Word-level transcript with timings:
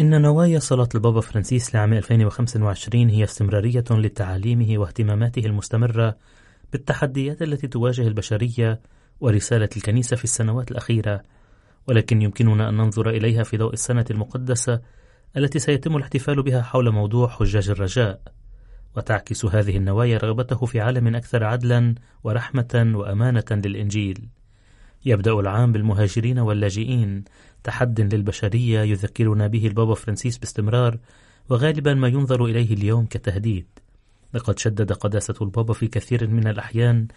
إن 0.00 0.22
نوايا 0.22 0.58
صلاة 0.58 0.88
البابا 0.94 1.20
فرانسيس 1.20 1.74
لعام 1.74 1.92
2025 1.92 3.08
هي 3.08 3.24
استمرارية 3.24 3.84
لتعاليمه 3.90 4.78
واهتماماته 4.78 5.46
المستمرة 5.46 6.16
بالتحديات 6.72 7.42
التي 7.42 7.66
تواجه 7.66 8.08
البشرية 8.08 8.80
ورسالة 9.20 9.68
الكنيسة 9.76 10.16
في 10.16 10.24
السنوات 10.24 10.70
الأخيرة 10.70 11.22
ولكن 11.86 12.22
يمكننا 12.22 12.68
أن 12.68 12.76
ننظر 12.76 13.10
إليها 13.10 13.42
في 13.42 13.56
ضوء 13.56 13.72
السنة 13.72 14.04
المقدسة 14.10 14.80
التي 15.36 15.58
سيتم 15.58 15.96
الاحتفال 15.96 16.42
بها 16.42 16.62
حول 16.62 16.90
موضوع 16.90 17.28
حجاج 17.28 17.70
الرجاء. 17.70 18.20
وتعكس 18.96 19.44
هذه 19.44 19.76
النوايا 19.76 20.18
رغبته 20.18 20.66
في 20.66 20.80
عالم 20.80 21.16
أكثر 21.16 21.44
عدلا 21.44 21.94
ورحمة 22.24 22.92
وأمانة 22.94 23.44
للإنجيل. 23.50 24.28
يبدأ 25.04 25.32
العام 25.32 25.72
بالمهاجرين 25.72 26.38
واللاجئين 26.38 27.24
تحد 27.64 28.14
للبشرية 28.14 28.80
يذكرنا 28.80 29.46
به 29.46 29.66
البابا 29.66 29.94
فرانسيس 29.94 30.38
باستمرار 30.38 30.98
وغالبا 31.48 31.94
ما 31.94 32.08
ينظر 32.08 32.44
إليه 32.44 32.74
اليوم 32.74 33.06
كتهديد. 33.06 33.66
لقد 34.34 34.58
شدد 34.58 34.92
قداسة 34.92 35.34
البابا 35.42 35.72
في 35.74 35.86
كثير 35.86 36.28
من 36.28 36.46
الأحيان 36.46 37.08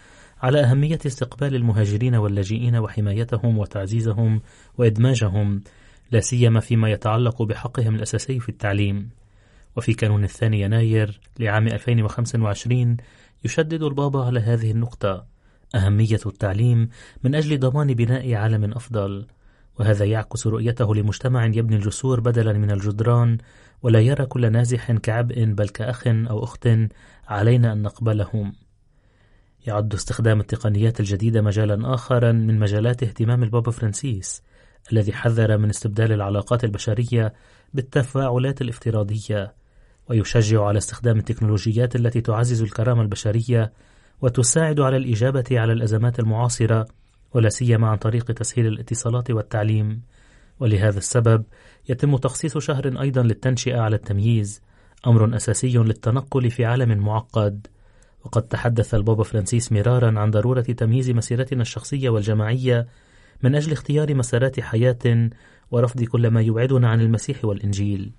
على 0.41 0.59
أهمية 0.59 0.99
استقبال 1.05 1.55
المهاجرين 1.55 2.15
واللاجئين 2.15 2.75
وحمايتهم 2.75 3.57
وتعزيزهم 3.57 4.41
وإدماجهم 4.77 5.63
لا 6.11 6.19
سيما 6.19 6.59
فيما 6.59 6.91
يتعلق 6.91 7.41
بحقهم 7.41 7.95
الأساسي 7.95 8.39
في 8.39 8.49
التعليم. 8.49 9.09
وفي 9.75 9.93
كانون 9.93 10.23
الثاني 10.23 10.61
يناير 10.61 11.19
لعام 11.39 11.67
2025 11.67 12.97
يشدد 13.45 13.83
البابا 13.83 14.25
على 14.25 14.39
هذه 14.39 14.71
النقطة. 14.71 15.25
أهمية 15.75 16.19
التعليم 16.25 16.89
من 17.23 17.35
أجل 17.35 17.59
ضمان 17.59 17.93
بناء 17.93 18.33
عالم 18.33 18.71
أفضل. 18.73 19.25
وهذا 19.79 20.05
يعكس 20.05 20.47
رؤيته 20.47 20.95
لمجتمع 20.95 21.45
يبني 21.45 21.75
الجسور 21.75 22.19
بدلا 22.19 22.53
من 22.53 22.71
الجدران 22.71 23.37
ولا 23.81 23.99
يرى 23.99 24.25
كل 24.25 24.51
نازح 24.51 24.91
كعبء 24.91 25.45
بل 25.45 25.69
كأخ 25.69 26.07
أو 26.07 26.43
أخت 26.43 26.69
علينا 27.27 27.73
أن 27.73 27.81
نقبلهم. 27.81 28.53
يعد 29.67 29.93
استخدام 29.93 30.39
التقنيات 30.39 30.99
الجديدة 30.99 31.41
مجالا 31.41 31.93
آخرا 31.93 32.31
من 32.31 32.59
مجالات 32.59 33.03
اهتمام 33.03 33.43
البابا 33.43 33.71
فرانسيس 33.71 34.43
الذي 34.91 35.13
حذر 35.13 35.57
من 35.57 35.69
استبدال 35.69 36.11
العلاقات 36.11 36.63
البشرية 36.63 37.33
بالتفاعلات 37.73 38.61
الافتراضية 38.61 39.53
ويشجع 40.09 40.63
على 40.63 40.77
استخدام 40.77 41.17
التكنولوجيات 41.17 41.95
التي 41.95 42.21
تعزز 42.21 42.61
الكرامة 42.61 43.01
البشرية 43.01 43.73
وتساعد 44.21 44.79
على 44.79 44.97
الإجابة 44.97 45.45
على 45.51 45.73
الأزمات 45.73 46.19
المعاصرة 46.19 46.87
ولا 47.37 47.49
سيما 47.49 47.87
عن 47.87 47.97
طريق 47.97 48.25
تسهيل 48.25 48.67
الاتصالات 48.67 49.31
والتعليم. 49.31 50.01
ولهذا 50.59 50.97
السبب 50.97 51.43
يتم 51.89 52.17
تخصيص 52.17 52.57
شهر 52.57 53.01
أيضا 53.01 53.23
للتنشئة 53.23 53.79
على 53.79 53.95
التمييز 53.95 54.61
أمر 55.07 55.35
أساسي 55.35 55.77
للتنقل 55.77 56.51
في 56.51 56.65
عالم 56.65 56.97
معقد. 56.97 57.67
وقد 58.25 58.41
تحدث 58.41 58.95
البابا 58.95 59.23
فرانسيس 59.23 59.71
مرارا 59.71 60.19
عن 60.19 60.31
ضرورة 60.31 60.61
تمييز 60.61 61.11
مسيرتنا 61.11 61.61
الشخصية 61.61 62.09
والجماعية 62.09 62.87
من 63.43 63.55
أجل 63.55 63.71
اختيار 63.71 64.15
مسارات 64.15 64.59
حياة 64.59 65.29
ورفض 65.71 66.03
كل 66.03 66.27
ما 66.27 66.41
يبعدنا 66.41 66.89
عن 66.89 67.01
المسيح 67.01 67.45
والإنجيل. 67.45 68.11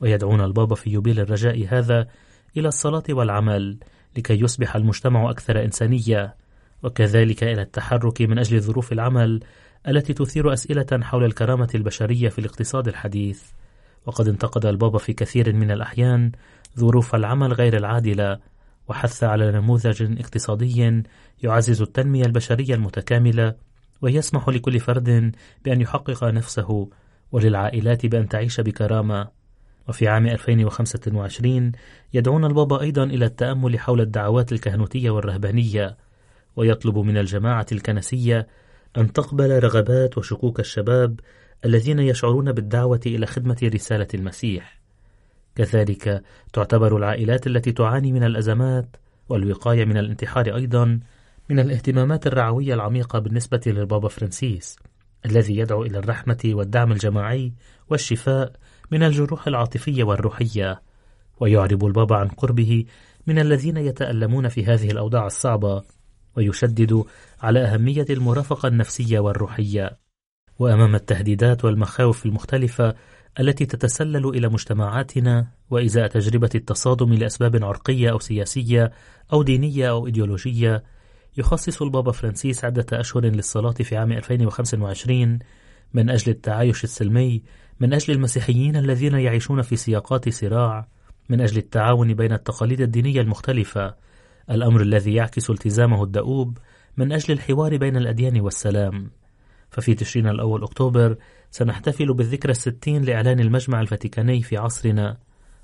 ويدعونا 0.00 0.44
البابا 0.44 0.74
في 0.74 0.90
يوبيل 0.90 1.20
الرجاء 1.20 1.66
هذا 1.68 2.08
إلى 2.56 2.68
الصلاة 2.68 3.04
والعمل 3.10 3.78
لكي 4.16 4.40
يصبح 4.40 4.76
المجتمع 4.76 5.30
أكثر 5.30 5.64
إنسانية. 5.64 6.47
وكذلك 6.82 7.44
إلى 7.44 7.62
التحرك 7.62 8.22
من 8.22 8.38
أجل 8.38 8.60
ظروف 8.60 8.92
العمل 8.92 9.40
التي 9.88 10.14
تثير 10.14 10.52
أسئلة 10.52 10.86
حول 11.02 11.24
الكرامة 11.24 11.68
البشرية 11.74 12.28
في 12.28 12.38
الاقتصاد 12.38 12.88
الحديث. 12.88 13.42
وقد 14.06 14.28
انتقد 14.28 14.66
البابا 14.66 14.98
في 14.98 15.12
كثير 15.12 15.52
من 15.52 15.70
الأحيان 15.70 16.32
ظروف 16.78 17.14
العمل 17.14 17.52
غير 17.52 17.76
العادلة 17.76 18.38
وحث 18.88 19.24
على 19.24 19.52
نموذج 19.52 20.18
اقتصادي 20.20 21.02
يعزز 21.42 21.82
التنمية 21.82 22.24
البشرية 22.24 22.74
المتكاملة 22.74 23.54
ويسمح 24.02 24.48
لكل 24.48 24.80
فرد 24.80 25.34
بأن 25.64 25.80
يحقق 25.80 26.24
نفسه 26.24 26.88
وللعائلات 27.32 28.06
بأن 28.06 28.28
تعيش 28.28 28.60
بكرامة. 28.60 29.28
وفي 29.88 30.08
عام 30.08 30.26
2025 30.26 31.72
يدعون 32.14 32.44
البابا 32.44 32.80
أيضا 32.80 33.04
إلى 33.04 33.24
التأمل 33.24 33.78
حول 33.78 34.00
الدعوات 34.00 34.52
الكهنوتية 34.52 35.10
والرهبانية. 35.10 35.96
ويطلب 36.58 36.98
من 36.98 37.18
الجماعة 37.18 37.66
الكنسية 37.72 38.46
أن 38.96 39.12
تقبل 39.12 39.64
رغبات 39.64 40.18
وشكوك 40.18 40.60
الشباب 40.60 41.20
الذين 41.64 41.98
يشعرون 41.98 42.52
بالدعوة 42.52 43.00
إلى 43.06 43.26
خدمة 43.26 43.56
رسالة 43.74 44.06
المسيح. 44.14 44.80
كذلك 45.54 46.22
تعتبر 46.52 46.96
العائلات 46.96 47.46
التي 47.46 47.72
تعاني 47.72 48.12
من 48.12 48.24
الأزمات 48.24 48.96
والوقاية 49.28 49.84
من 49.84 49.96
الانتحار 49.96 50.56
أيضا 50.56 51.00
من 51.50 51.58
الاهتمامات 51.58 52.26
الرعوية 52.26 52.74
العميقة 52.74 53.18
بالنسبة 53.18 53.60
للبابا 53.66 54.08
فرانسيس 54.08 54.76
الذي 55.26 55.56
يدعو 55.56 55.82
إلى 55.82 55.98
الرحمة 55.98 56.38
والدعم 56.44 56.92
الجماعي 56.92 57.52
والشفاء 57.90 58.52
من 58.90 59.02
الجروح 59.02 59.46
العاطفية 59.46 60.04
والروحية 60.04 60.82
ويعرب 61.40 61.86
البابا 61.86 62.16
عن 62.16 62.28
قربه 62.28 62.84
من 63.26 63.38
الذين 63.38 63.76
يتألمون 63.76 64.48
في 64.48 64.64
هذه 64.64 64.90
الأوضاع 64.90 65.26
الصعبة 65.26 65.82
ويشدد 66.38 67.04
على 67.42 67.60
أهمية 67.60 68.06
المرافقة 68.10 68.68
النفسية 68.68 69.18
والروحية. 69.18 69.98
وأمام 70.58 70.94
التهديدات 70.94 71.64
والمخاوف 71.64 72.26
المختلفة 72.26 72.94
التي 73.40 73.66
تتسلل 73.66 74.28
إلى 74.28 74.48
مجتمعاتنا 74.48 75.46
وإزاء 75.70 76.06
تجربة 76.06 76.50
التصادم 76.54 77.14
لأسباب 77.14 77.64
عرقية 77.64 78.10
أو 78.10 78.18
سياسية 78.18 78.92
أو 79.32 79.42
دينية 79.42 79.90
أو 79.90 80.06
إيديولوجية 80.06 80.82
يخصص 81.36 81.82
البابا 81.82 82.12
فرانسيس 82.12 82.64
عدة 82.64 82.86
أشهر 82.92 83.24
للصلاة 83.24 83.72
في 83.72 83.96
عام 83.96 84.12
2025 84.12 85.38
من 85.94 86.10
أجل 86.10 86.32
التعايش 86.32 86.84
السلمي 86.84 87.42
من 87.80 87.92
أجل 87.92 88.14
المسيحيين 88.14 88.76
الذين 88.76 89.14
يعيشون 89.14 89.62
في 89.62 89.76
سياقات 89.76 90.28
صراع 90.28 90.88
من 91.28 91.40
أجل 91.40 91.58
التعاون 91.58 92.14
بين 92.14 92.32
التقاليد 92.32 92.80
الدينية 92.80 93.20
المختلفة 93.20 93.94
الأمر 94.50 94.80
الذي 94.80 95.14
يعكس 95.14 95.50
التزامه 95.50 96.02
الدؤوب 96.02 96.58
من 96.96 97.12
أجل 97.12 97.34
الحوار 97.34 97.76
بين 97.76 97.96
الأديان 97.96 98.40
والسلام. 98.40 99.10
ففي 99.70 99.94
تشرين 99.94 100.28
الأول 100.28 100.62
أكتوبر 100.62 101.16
سنحتفل 101.50 102.14
بالذكرى 102.14 102.52
الستين 102.52 103.02
لإعلان 103.02 103.40
المجمع 103.40 103.80
الفاتيكاني 103.80 104.42
في 104.42 104.56
عصرنا. 104.56 105.16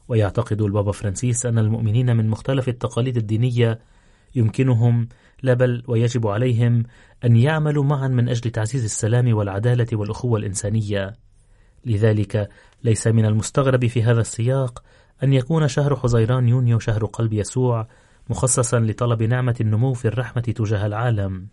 ويعتقد 0.08 0.62
البابا 0.62 0.92
فرانسيس 0.92 1.46
أن 1.46 1.58
المؤمنين 1.58 2.16
من 2.16 2.28
مختلف 2.28 2.69
التقاليد 2.69 3.16
الدينية 3.16 3.78
يمكنهم 4.34 5.08
لا 5.42 5.54
بل 5.54 5.82
ويجب 5.87 6.26
عليهم 6.26 6.82
أن 7.25 7.37
يعملوا 7.37 7.84
معا 7.84 8.08
من 8.08 8.28
أجل 8.28 8.50
تعزيز 8.50 8.84
السلام 8.84 9.34
والعدالة 9.34 9.87
والأخوة 9.92 10.38
الإنسانية. 10.38 11.12
لذلك 11.87 12.48
ليس 12.84 13.06
من 13.06 13.25
المستغرب 13.25 13.87
في 13.87 14.02
هذا 14.02 14.20
السياق 14.20 14.82
أن 15.22 15.32
يكون 15.32 15.69
شهر 15.69 15.96
حزيران 15.96 16.48
يونيو 16.48 16.78
شهر 16.78 17.04
قلب 17.04 17.32
يسوع 17.32 17.88
مخصصا 18.31 18.81
لطلب 18.81 19.23
نعمة 19.23 19.56
النمو 19.61 19.93
في 19.93 20.09
الرحمة 20.09 20.43
تجاه 20.43 20.87
العالم. 20.87 21.47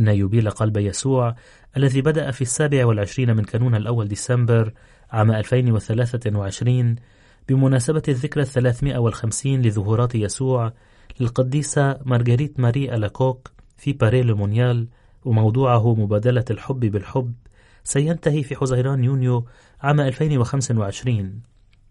إن 0.00 0.08
يبيل 0.08 0.50
قلب 0.50 0.76
يسوع 0.76 1.34
الذي 1.76 2.02
بدأ 2.02 2.30
في 2.30 2.42
السابع 2.42 2.86
والعشرين 2.86 3.36
من 3.36 3.44
كانون 3.44 3.74
الأول 3.74 4.08
ديسمبر 4.08 4.72
عام 5.10 5.30
2023 5.30 6.96
بمناسبة 7.48 8.02
الذكرى 8.08 8.42
الثلاثمائة 8.42 8.98
والخمسين 8.98 9.62
لظهورات 9.62 10.14
يسوع 10.14 10.72
للقديسة 11.20 11.98
مارغريت 12.04 12.60
ماري 12.60 12.94
ألاكوك 12.94 13.50
في 13.76 13.92
باري 13.92 14.10
لو 14.10 14.22
مونيال 14.22 14.88
وموضوعه 15.24 15.94
مبادلة 15.94 16.44
الحب 16.50 16.80
بالحب 16.80 17.34
سينتهي 17.84 18.42
في 18.42 18.56
حزيران 18.56 19.04
يونيو 19.04 19.46
عام 19.80 20.00
2025 20.00 21.49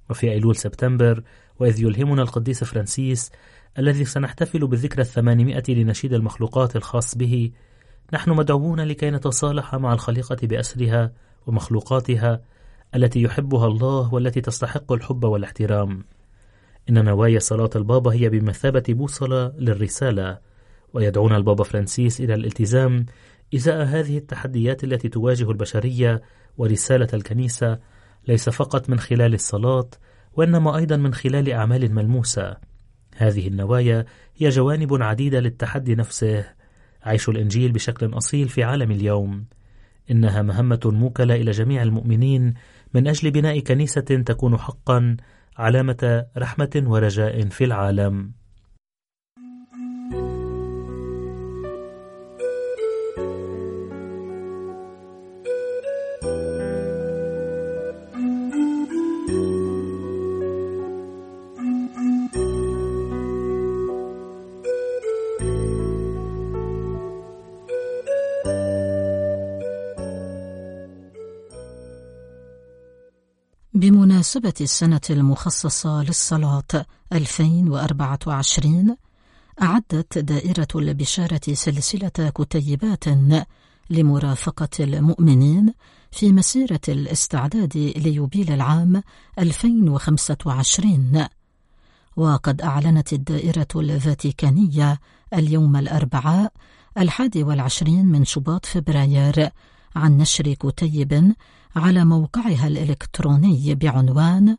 وفي 0.10 0.32
أيلول 0.32 0.56
سبتمبر 0.56 1.24
وإذ 1.60 1.82
يلهمنا 1.82 2.22
القديس 2.22 2.64
فرانسيس 2.64 3.32
الذي 3.80 4.06
سنحتفل 4.06 4.68
بالذكرى 4.68 5.02
الثمانمائة 5.02 5.64
لنشيد 5.70 6.14
المخلوقات 6.14 6.76
الخاص 6.76 7.18
به. 7.18 7.52
نحن 8.14 8.32
مدعوون 8.32 8.82
لكي 8.82 9.12
نتصالح 9.12 9.76
مع 9.76 9.94
الخليقة 9.94 10.38
بأسرها 10.44 11.12
ومخلوقاتها 11.48 12.42
التي 12.96 13.22
يحبها 13.22 13.68
الله 13.68 14.14
والتي 14.14 14.42
تستحق 14.42 14.92
الحب 14.92 15.24
والاحترام. 15.24 16.06
إن 16.90 17.06
نوايا 17.06 17.40
صلاة 17.40 17.70
البابا 17.76 18.14
هي 18.14 18.30
بمثابة 18.30 18.84
بوصلة 18.90 19.54
للرسالة. 19.58 20.38
ويدعون 20.94 21.36
البابا 21.36 21.64
فرانسيس 21.64 22.22
إلى 22.22 22.34
الالتزام 22.34 23.06
إزاء 23.56 23.84
هذه 23.84 24.18
التحديات 24.18 24.84
التي 24.84 25.10
تواجه 25.10 25.52
البشرية 25.52 26.22
ورسالة 26.58 27.08
الكنيسة 27.14 27.80
ليس 28.28 28.50
فقط 28.50 28.90
من 28.90 29.00
خلال 29.00 29.34
الصلاة 29.34 29.90
وإنما 30.34 30.78
أيضا 30.78 30.98
من 30.98 31.14
خلال 31.14 31.52
أعمال 31.52 31.96
ملموسة. 31.96 32.58
هذه 33.16 33.48
النوايا 33.48 34.06
هي 34.38 34.50
جوانب 34.50 35.04
عديدة 35.04 35.40
للتحدي 35.40 35.96
نفسه 35.96 36.46
عيش 37.04 37.30
الإنجيل 37.30 37.72
بشكل 37.72 38.18
أصيل 38.18 38.50
في 38.50 38.64
عالم 38.64 38.92
اليوم. 38.92 39.46
إنها 40.12 40.42
مهمة 40.42 40.80
موكلة 40.86 41.36
إلى 41.36 41.52
جميع 41.52 41.84
المؤمنين 41.84 42.54
من 42.94 43.08
أجل 43.08 43.32
بناء 43.32 43.60
كنيسة 43.60 44.02
تكون 44.02 44.58
حقا 44.58 45.18
علامة 45.58 46.26
رحمة 46.38 46.84
ورجاء 46.86 47.48
في 47.48 47.64
العالم. 47.64 48.39
بمناسبة 74.30 74.54
السنة 74.62 75.02
المخصصة 75.10 76.04
للصلاة 76.04 76.86
2024 77.14 78.96
أعدت 79.62 80.18
دائرة 80.18 80.68
البشارة 80.76 81.42
سلسلة 81.54 82.32
كتيبات 82.36 83.04
لمرافقة 83.90 84.70
المؤمنين 84.80 85.74
في 86.12 86.32
مسيرة 86.32 86.80
الاستعداد 86.88 87.78
ليوبيل 87.78 88.52
العام 88.54 89.04
2025 89.40 91.26
وقد 92.16 92.62
أعلنت 92.62 93.14
الدائرة 93.14 93.68
الفاتيكانية 93.76 95.00
اليوم 95.34 95.76
الأربعاء 95.76 96.52
الحادي 96.98 97.44
والعشرين 97.44 98.06
من 98.06 98.26
شباط 98.26 98.66
فبراير 98.66 99.50
عن 99.96 100.18
نشر 100.18 100.54
كتيب 100.54 101.34
على 101.76 102.06
موقعها 102.06 102.68
الإلكتروني 102.68 103.76
بعنوان 103.76 104.58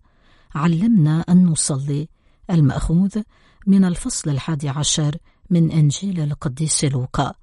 علمنا 0.55 1.25
أن 1.29 1.47
نصلي 1.47 2.09
المأخوذ 2.51 3.23
من 3.67 3.85
الفصل 3.85 4.31
الحادي 4.31 4.69
عشر 4.69 5.17
من 5.51 5.71
إنجيل 5.71 6.21
القديس 6.21 6.85
لوقا. 6.85 7.35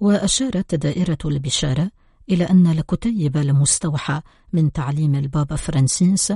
وأشارت 0.00 0.74
دائرة 0.74 1.18
البشارة 1.24 1.90
إلى 2.30 2.44
أن 2.44 2.66
الكتيب 2.66 3.36
المستوحى 3.36 4.20
من 4.52 4.72
تعليم 4.72 5.14
البابا 5.14 5.56
فرانسيس 5.56 6.32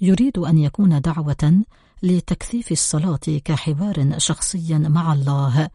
يريد 0.00 0.38
أن 0.38 0.58
يكون 0.58 1.00
دعوة 1.00 1.62
لتكثيف 2.02 2.72
الصلاة 2.72 3.20
كحوار 3.44 4.14
شخصي 4.18 4.78
مع 4.78 5.12
الله 5.12 5.68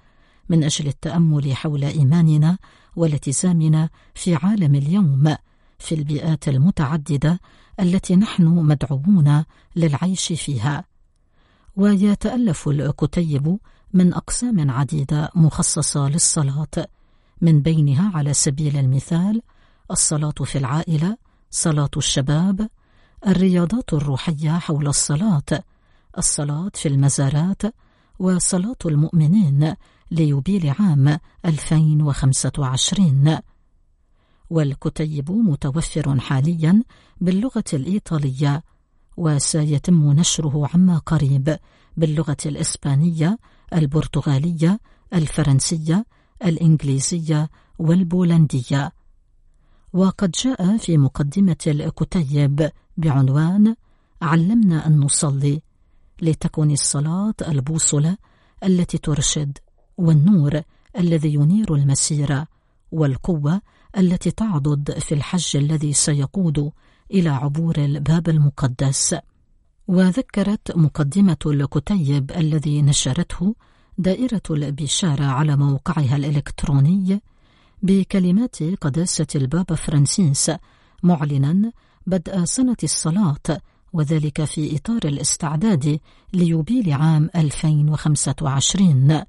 من 0.50 0.64
أجل 0.64 0.88
التأمل 0.88 1.56
حول 1.56 1.84
إيماننا 1.84 2.58
والتزامنا 2.98 3.90
في 4.16 4.36
عالم 4.36 4.76
اليوم 4.76 5.36
في 5.80 5.96
البيئات 5.96 6.48
المتعددة 6.48 7.40
التي 7.80 8.16
نحن 8.16 8.44
مدعوون 8.44 9.44
للعيش 9.76 10.34
فيها. 10.34 10.84
ويتألف 11.76 12.68
الكتيب 12.68 13.58
من 13.94 14.14
أقسام 14.14 14.72
عديدة 14.72 15.32
مخصصة 15.36 16.10
للصلاة 16.10 16.88
من 17.42 17.62
بينها 17.62 18.12
على 18.16 18.34
سبيل 18.34 18.78
المثال 18.78 19.42
الصلاة 19.92 20.32
في 20.32 20.58
العائلة 20.58 21.18
صلاة 21.52 21.90
الشباب 21.98 22.70
الرياضات 23.28 23.94
الروحية 23.94 24.52
حول 24.52 24.88
الصلاة 24.88 25.64
الصلاة 26.18 26.72
في 26.74 26.88
المزارات 26.88 27.62
وصلاة 28.20 28.76
المؤمنين 28.86 29.76
ليوبيل 30.12 30.74
عام 30.80 31.20
2025 31.46 33.38
والكتيب 34.50 35.32
متوفر 35.32 36.20
حاليا 36.20 36.84
باللغة 37.22 37.64
الإيطالية 37.74 38.64
وسيتم 39.18 40.12
نشره 40.12 40.70
عما 40.74 40.98
قريب 40.98 41.58
باللغة 41.98 42.38
الإسبانية 42.46 43.40
البرتغالية 43.74 44.80
الفرنسية 45.14 46.06
الإنجليزية 46.46 47.50
والبولندية. 47.80 48.92
وقد 49.94 50.32
جاء 50.32 50.78
في 50.78 50.98
مقدمة 50.98 51.58
الكتيب 51.68 52.70
بعنوان 52.98 53.76
علمنا 54.22 54.88
أن 54.88 55.00
نصلي 55.00 55.62
لتكن 56.22 56.72
الصلاة 56.72 57.34
البوصلة 57.48 58.18
التي 58.64 58.98
ترشد 58.98 59.58
والنور 59.98 60.62
الذي 60.98 61.34
ينير 61.34 61.76
المسيرة 61.76 62.48
والقوة 62.92 63.62
التي 63.98 64.32
تعضد 64.32 65.00
في 65.00 65.16
الحج 65.16 65.58
الذي 65.58 65.94
سيقود 65.94 66.72
إلى 67.12 67.30
عبور 67.30 67.78
الباب 67.78 68.30
المقدس. 68.30 69.16
وذكرت 69.88 70.78
مقدمة 70.78 71.38
الكتيب 71.46 72.32
الذي 72.32 72.82
نشرته 72.82 73.56
دائرة 73.98 74.42
البشارة 74.50 75.24
على 75.26 75.56
موقعها 75.56 76.16
الإلكتروني 76.16 77.22
بكلمات 77.84 78.64
قداسة 78.64 79.28
البابا 79.36 79.76
فرانسيس 79.76 80.52
معلنا 81.04 81.72
بدء 82.08 82.44
سنة 82.46 82.78
الصلاة 82.84 83.62
وذلك 83.94 84.44
في 84.44 84.76
إطار 84.76 85.00
الاستعداد 85.06 86.00
ليوبيل 86.34 86.94
عام 86.94 87.30
2025 87.36 89.22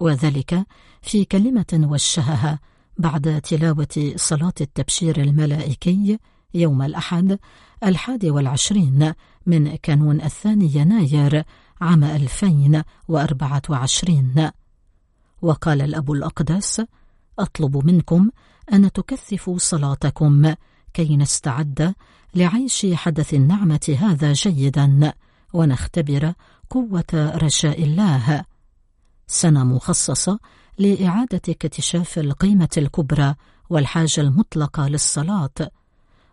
وذلك 0.00 0.66
في 1.02 1.24
كلمة 1.24 1.88
وجهها 1.90 2.60
بعد 2.98 3.40
تلاوة 3.40 4.12
صلاة 4.16 4.52
التبشير 4.60 5.20
الملائكي 5.20 6.18
يوم 6.54 6.82
الأحد 6.82 7.38
الحادي 7.84 8.30
والعشرين 8.30 9.12
من 9.46 9.76
كانون 9.76 10.20
الثاني 10.20 10.74
يناير 10.74 11.44
عام 11.80 12.04
2024 12.04 14.50
وقال 15.42 15.82
الأب 15.82 16.12
الأقدس 16.12 16.82
أطلب 17.38 17.86
منكم 17.86 18.30
أن 18.72 18.92
تكثفوا 18.92 19.58
صلاتكم 19.58 20.54
كي 20.94 21.16
نستعد 21.16 21.94
لعيش 22.34 22.86
حدث 22.94 23.34
النعمة 23.34 23.96
هذا 24.00 24.32
جيدا 24.32 25.12
ونختبر 25.52 26.32
قوة 26.70 27.04
رجاء 27.14 27.82
الله. 27.82 28.44
سنة 29.26 29.64
مخصصة 29.64 30.38
لإعادة 30.78 31.40
اكتشاف 31.48 32.18
القيمة 32.18 32.68
الكبرى 32.76 33.34
والحاجة 33.70 34.20
المطلقة 34.20 34.88
للصلاة. 34.88 35.70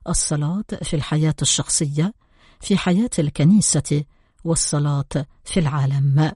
الصلاة 0.10 0.66
في 0.84 0.96
الحياة 0.96 1.36
الشخصية 1.42 2.14
في 2.60 2.78
حياة 2.78 3.10
الكنيسة 3.20 4.04
والصلاة 4.44 5.26
في 5.44 5.60
العالم. 5.60 6.32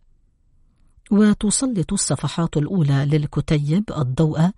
وتسلط 1.11 1.93
الصفحات 1.93 2.57
الأولى 2.57 3.05
للكتيب 3.05 3.83
الضوء 3.97 4.49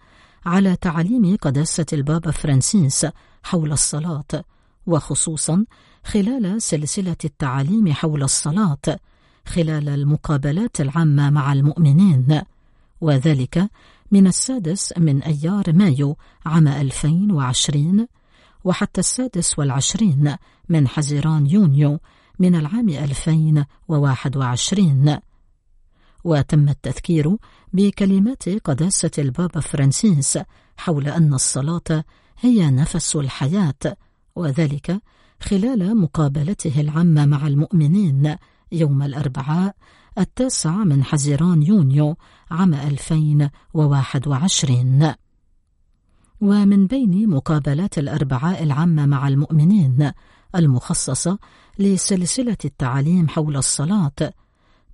على 0.46 0.76
تعاليم 0.76 1.36
قداسة 1.36 1.86
البابا 1.94 2.32
فرانسيس 2.32 3.08
حول 3.44 3.72
الصلاة. 3.72 4.44
وخصوصا 4.86 5.66
خلال 6.04 6.62
سلسلة 6.62 7.16
التعاليم 7.26 7.94
حول 7.94 8.24
الصلاة 8.24 9.00
خلال 9.46 9.90
المقابلات 9.90 10.82
العامة 10.82 11.30
مع 11.30 11.54
المؤمنين. 11.54 12.42
وذلك 13.02 13.70
من 14.12 14.28
السادس 14.28 14.94
من 14.98 15.24
أيار 15.24 15.74
مايو 15.74 16.18
عام 16.46 16.68
2020 16.68 18.08
وحتى 18.64 19.00
السادس 19.00 19.60
والعشرين 19.60 20.36
من 20.70 20.88
حزيران 20.88 21.48
يونيو 21.48 22.00
من 22.40 22.56
العام 22.56 22.90
2021 22.90 25.18
وتم 26.24 26.70
التذكير 26.70 27.38
بكلمات 27.74 28.50
قداسة 28.50 29.12
البابا 29.18 29.60
فرانسيس 29.60 30.40
حول 30.78 31.08
أن 31.08 31.34
الصلاة 31.34 32.04
هي 32.40 32.72
نفس 32.72 33.16
الحياة. 33.16 33.98
وذلك 34.36 35.02
خلال 35.40 35.98
مقابلته 35.98 36.82
العامة 36.82 37.26
مع 37.26 37.48
المؤمنين 37.48 38.36
يوم 38.72 39.02
الأربعاء 39.02 39.76
التاسع 40.18 40.72
من 40.72 41.04
حزيران 41.04 41.64
يونيو 41.64 42.18
عام 42.52 42.74
2021 42.74 45.14
ومن 46.42 46.88
بين 46.88 47.30
مقابلات 47.30 47.98
الأربعاء 47.98 48.64
العامة 48.64 49.06
مع 49.06 49.28
المؤمنين 49.28 50.12
المخصصة 50.56 51.40
لسلسلة 51.80 52.58
التعاليم 52.66 53.28
حول 53.28 53.58
الصلاة 53.58 54.34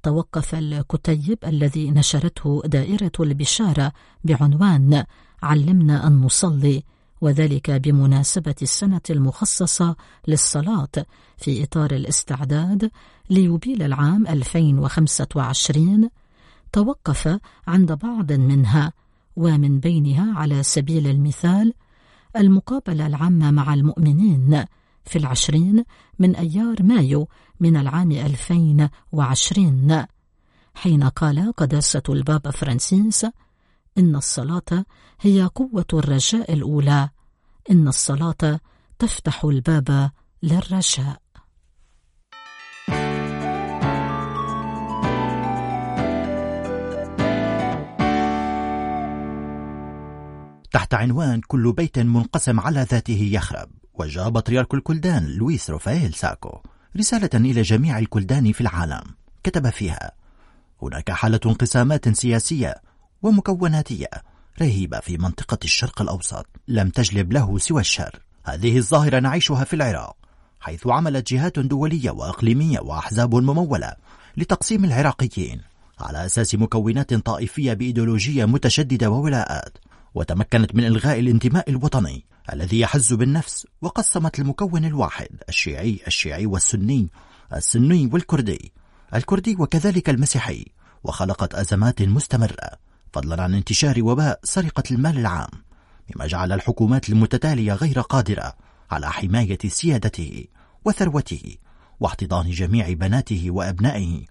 توقف 0.03 0.55
الكتيب 0.55 1.37
الذي 1.45 1.91
نشرته 1.91 2.61
دائرة 2.65 3.11
البشارة 3.19 3.91
بعنوان 4.23 5.03
علمنا 5.43 6.07
أن 6.07 6.21
نصلي 6.21 6.83
وذلك 7.21 7.71
بمناسبة 7.71 8.55
السنة 8.61 9.01
المخصصة 9.09 9.95
للصلاة 10.27 11.05
في 11.37 11.63
إطار 11.63 11.91
الاستعداد 11.91 12.91
ليوبيل 13.29 13.83
العام 13.83 14.27
2025 14.27 16.09
توقف 16.71 17.39
عند 17.67 17.91
بعض 17.91 18.31
منها 18.31 18.93
ومن 19.35 19.79
بينها 19.79 20.39
على 20.39 20.63
سبيل 20.63 21.07
المثال 21.07 21.73
المقابلة 22.35 23.07
العامة 23.07 23.51
مع 23.51 23.73
المؤمنين 23.73 24.65
في 25.05 25.17
العشرين 25.17 25.83
من 26.19 26.35
أيار 26.35 26.83
مايو 26.83 27.27
من 27.59 27.77
العام 27.77 28.11
2020 28.11 30.05
حين 30.75 31.03
قال 31.03 31.53
قداسة 31.57 32.03
البابا 32.09 32.51
فرانسيس 32.51 33.25
إن 33.97 34.15
الصلاة 34.15 34.85
هي 35.21 35.43
قوة 35.43 35.85
الرجاء 35.93 36.53
الأولى. 36.53 37.09
إن 37.71 37.87
الصلاة 37.87 38.59
تفتح 38.99 39.45
الباب 39.45 40.11
للرجاء. 40.43 41.21
تحت 50.71 50.93
عنوان 50.93 51.41
كل 51.41 51.73
بيت 51.73 51.99
منقسم 51.99 52.59
على 52.59 52.81
ذاته 52.91 53.29
يخرب 53.33 53.69
وجاء 53.93 54.29
بطريرك 54.29 54.73
الكلدان 54.73 55.25
لويس 55.25 55.69
روفائيل 55.69 56.13
ساكو 56.13 56.59
رسالة 56.97 57.29
إلى 57.33 57.61
جميع 57.61 57.99
الكلدان 57.99 58.51
في 58.51 58.61
العالم. 58.61 59.01
كتب 59.43 59.69
فيها 59.69 60.11
هناك 60.81 61.11
حالة 61.11 61.39
انقسامات 61.45 62.09
سياسية 62.09 62.75
ومكوناتية 63.21 64.09
رهيبة 64.61 64.99
في 64.99 65.17
منطقة 65.17 65.57
الشرق 65.63 66.01
الأوسط 66.01 66.45
لم 66.67 66.89
تجلب 66.89 67.33
له 67.33 67.57
سوى 67.57 67.81
الشر. 67.81 68.19
هذه 68.43 68.77
الظاهرة 68.77 69.19
نعيشها 69.19 69.63
في 69.63 69.73
العراق 69.73 70.15
حيث 70.59 70.87
عملت 70.87 71.33
جهات 71.33 71.59
دولية 71.59 72.11
وأقليمية 72.11 72.79
وأحزاب 72.79 73.35
ممولة 73.35 73.93
لتقسيم 74.37 74.85
العراقيين 74.85 75.61
على 75.99 76.25
أساس 76.25 76.55
مكونات 76.55 77.13
طائفية 77.13 77.73
بإيديولوجية 77.73 78.45
متشددة 78.45 79.09
وولاءات 79.09 79.77
وتمكنت 80.15 80.75
من 80.75 80.85
إلغاء 80.85 81.19
الانتماء 81.19 81.69
الوطني 81.69 82.25
الذي 82.53 82.79
يحز 82.79 83.13
بالنفس 83.13 83.67
وقسمت 83.81 84.39
المكون 84.39 84.85
الواحد 84.85 85.29
الشيعي 85.49 85.99
الشيعي 86.07 86.45
والسني 86.45 87.09
السني 87.53 88.09
والكردي 88.13 88.71
الكردي 89.15 89.55
وكذلك 89.59 90.09
المسيحي 90.09 90.65
وخلقت 91.03 91.55
أزمات 91.55 92.01
مستمرة. 92.01 92.88
فضلا 93.13 93.43
عن 93.43 93.53
انتشار 93.53 94.03
وباء 94.03 94.39
سرقة 94.43 94.83
المال 94.91 95.17
العام 95.17 95.49
مما 96.15 96.27
جعل 96.27 96.51
الحكومات 96.51 97.09
المتتالية 97.09 97.73
غير 97.73 98.01
قادرة 98.01 98.53
على 98.91 99.11
حماية 99.11 99.57
سيادته 99.67 100.45
وثروته 100.85 101.55
واحتضان 101.99 102.49
جميع 102.49 102.93
بناته 102.93 103.51
وأبنائه 103.51 104.25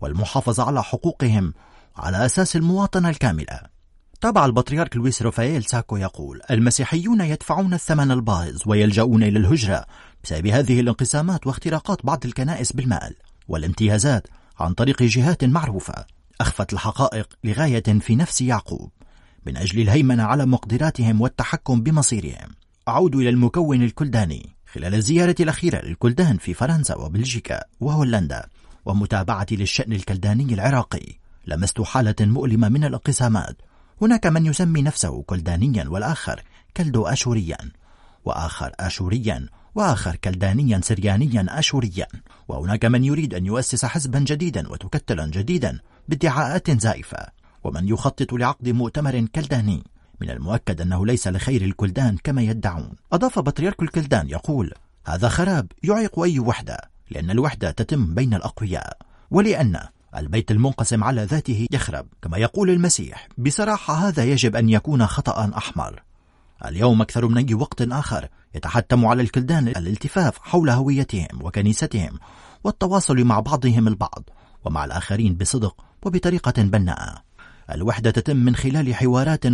والمحافظة 0.00 0.64
على 0.64 0.82
حقوقهم 0.82 1.54
على 1.96 2.26
أساس 2.26 2.56
المواطنة 2.56 3.08
الكاملة. 3.08 3.60
تابع 4.20 4.44
البطريرك 4.44 4.96
لويس 4.96 5.22
رافائيل 5.22 5.64
ساكو 5.64 5.96
يقول 5.96 6.40
المسيحيون 6.50 7.20
يدفعون 7.20 7.74
الثمن 7.74 8.10
الباهظ 8.10 8.62
ويلجؤون 8.66 9.22
إلى 9.22 9.38
الهجرة 9.38 9.84
بسبب 10.24 10.46
هذه 10.46 10.80
الانقسامات 10.80 11.46
واختراقات 11.46 12.06
بعض 12.06 12.24
الكنائس 12.24 12.72
بالمال 12.72 13.14
والامتيازات 13.48 14.26
عن 14.60 14.74
طريق 14.74 15.02
جهات 15.02 15.44
معروفة 15.44 16.04
أخفت 16.40 16.72
الحقائق 16.72 17.28
لغاية 17.44 17.82
في 17.82 18.16
نفس 18.16 18.40
يعقوب 18.40 18.90
من 19.46 19.56
أجل 19.56 19.80
الهيمنة 19.80 20.22
على 20.22 20.46
مقدراتهم 20.46 21.20
والتحكم 21.20 21.82
بمصيرهم. 21.82 22.48
أعود 22.88 23.16
إلى 23.16 23.28
المكون 23.28 23.82
الكلداني. 23.82 24.56
خلال 24.72 24.94
الزيارة 24.94 25.34
الأخيرة 25.40 25.84
للكلدان 25.84 26.36
في 26.36 26.54
فرنسا 26.54 26.94
وبلجيكا 26.94 27.64
وهولندا 27.80 28.46
ومتابعتي 28.86 29.56
للشأن 29.56 29.92
الكلداني 29.92 30.54
العراقي 30.54 31.18
لمست 31.46 31.80
حالة 31.80 32.14
مؤلمة 32.20 32.68
من 32.68 32.84
الانقسامات. 32.84 33.56
هناك 34.02 34.26
من 34.26 34.46
يسمي 34.46 34.82
نفسه 34.82 35.22
كلدانيا 35.22 35.88
والآخر 35.88 36.42
كلدو 36.76 37.06
أشوريا 37.06 37.58
وآخر 38.24 38.72
أشوريا 38.80 39.46
وآخر 39.74 40.16
كلدانيا 40.16 40.80
سريانيا 40.84 41.46
أشوريا. 41.58 42.06
وهناك 42.48 42.84
من 42.84 43.04
يريد 43.04 43.34
أن 43.34 43.46
يؤسس 43.46 43.84
حزبا 43.84 44.18
جديدا 44.18 44.68
وتكتلا 44.68 45.26
جديدا 45.26 45.78
بادعاءات 46.08 46.80
زائفة. 46.80 47.26
ومن 47.64 47.88
يخطط 47.88 48.32
لعقد 48.32 48.68
مؤتمر 48.68 49.26
كلداني. 49.34 49.84
من 50.20 50.30
المؤكد 50.30 50.80
أنه 50.80 51.06
ليس 51.06 51.28
لخير 51.28 51.62
الكلدان 51.62 52.16
كما 52.24 52.42
يدعون. 52.42 52.92
أضاف 53.12 53.38
بطريرك 53.38 53.82
الكلدان 53.82 54.28
يقول 54.28 54.74
هذا 55.06 55.28
خراب 55.28 55.66
يعيق 55.82 56.18
أي 56.18 56.38
وحدة 56.38 56.78
لأن 57.10 57.30
الوحدة 57.30 57.70
تتم 57.70 58.14
بين 58.14 58.34
الأقوياء. 58.34 58.98
ولأن 59.30 59.80
البيت 60.16 60.50
المنقسم 60.50 61.04
على 61.04 61.24
ذاته 61.24 61.66
يخرب 61.70 62.06
كما 62.22 62.38
يقول 62.38 62.70
المسيح. 62.70 63.28
بصراحة 63.38 63.94
هذا 63.94 64.24
يجب 64.24 64.56
أن 64.56 64.68
يكون 64.68 65.06
خطأ 65.06 65.50
أحمر. 65.56 66.02
اليوم 66.64 67.02
أكثر 67.02 67.28
من 67.28 67.38
أي 67.46 67.54
وقت 67.54 67.82
آخر 67.82 68.28
يتحتم 68.54 69.06
على 69.06 69.22
الكلدان 69.22 69.68
الالتفاف 69.68 70.38
حول 70.38 70.70
هويتهم 70.70 71.28
وكنيستهم 71.42 72.18
والتواصل 72.64 73.24
مع 73.24 73.40
بعضهم 73.40 73.88
البعض 73.88 74.30
ومع 74.64 74.84
الآخرين 74.84 75.34
بصدق 75.34 75.84
وبطريقة 76.02 76.62
بناءة. 76.62 77.22
الوحدة 77.74 78.10
تتم 78.10 78.36
من 78.36 78.56
خلال 78.56 78.94
حوارات 78.94 79.44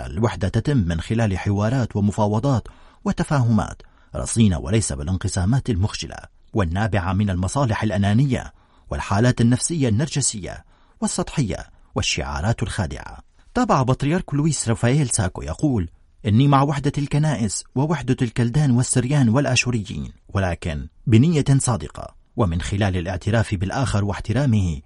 الوحدة 0.00 0.48
تتم 0.48 0.76
من 0.76 1.00
خلال 1.00 1.38
حوارات 1.38 1.96
ومفاوضات 1.96 2.68
وتفاهمات 3.04 3.82
رصينة 4.16 4.58
وليس 4.58 4.92
بالانقسامات 4.92 5.70
المخجلة 5.70 6.16
والنابعة 6.52 7.12
من 7.12 7.30
المصالح 7.30 7.82
الأنانية 7.82 8.52
والحالات 8.90 9.40
النفسية 9.40 9.88
النرجسية 9.88 10.64
والسطحية 11.00 11.66
والشعارات 11.94 12.62
الخادعة. 12.62 13.18
تابع 13.54 13.82
بطريرك 13.82 14.34
لويس 14.34 14.68
رافائيل 14.68 15.08
ساكو 15.08 15.42
يقول 15.42 15.88
إني 16.26 16.48
مع 16.48 16.62
وحدة 16.62 16.92
الكنائس 16.98 17.64
ووحدة 17.74 18.16
الكلدان 18.22 18.70
والسريان 18.70 19.28
والآشوريين 19.28 20.12
ولكن 20.28 20.86
بنية 21.06 21.44
صادقة 21.58 22.14
ومن 22.36 22.60
خلال 22.60 22.96
الاعتراف 22.96 23.54
بالآخر 23.54 24.04
واحترامه 24.04 24.80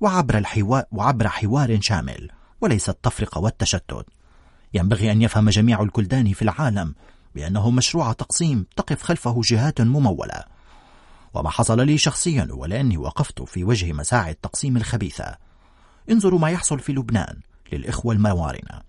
وعبر 0.00 0.38
الحوار 0.38 0.84
وعبر 0.92 1.28
حوار 1.28 1.80
شامل 1.80 2.30
وليس 2.60 2.88
التفرقة 2.88 3.38
والتشتت. 3.38 4.06
ينبغي 4.74 5.12
أن 5.12 5.22
يفهم 5.22 5.50
جميع 5.50 5.82
الكلدان 5.82 6.32
في 6.32 6.42
العالم 6.42 6.94
بأنه 7.34 7.70
مشروع 7.70 8.12
تقسيم 8.12 8.66
تقف 8.76 9.02
خلفه 9.02 9.40
جهات 9.44 9.80
ممولة. 9.80 10.44
وما 11.34 11.50
حصل 11.50 11.86
لي 11.86 11.98
شخصيا 11.98 12.48
ولأني 12.50 12.96
وقفت 12.96 13.42
في 13.42 13.64
وجه 13.64 13.92
مساعي 13.92 14.30
التقسيم 14.30 14.76
الخبيثة. 14.76 15.36
انظروا 16.10 16.38
ما 16.38 16.50
يحصل 16.50 16.78
في 16.78 16.92
لبنان 16.92 17.36
للإخوة 17.72 18.14
الموارنة. 18.14 18.80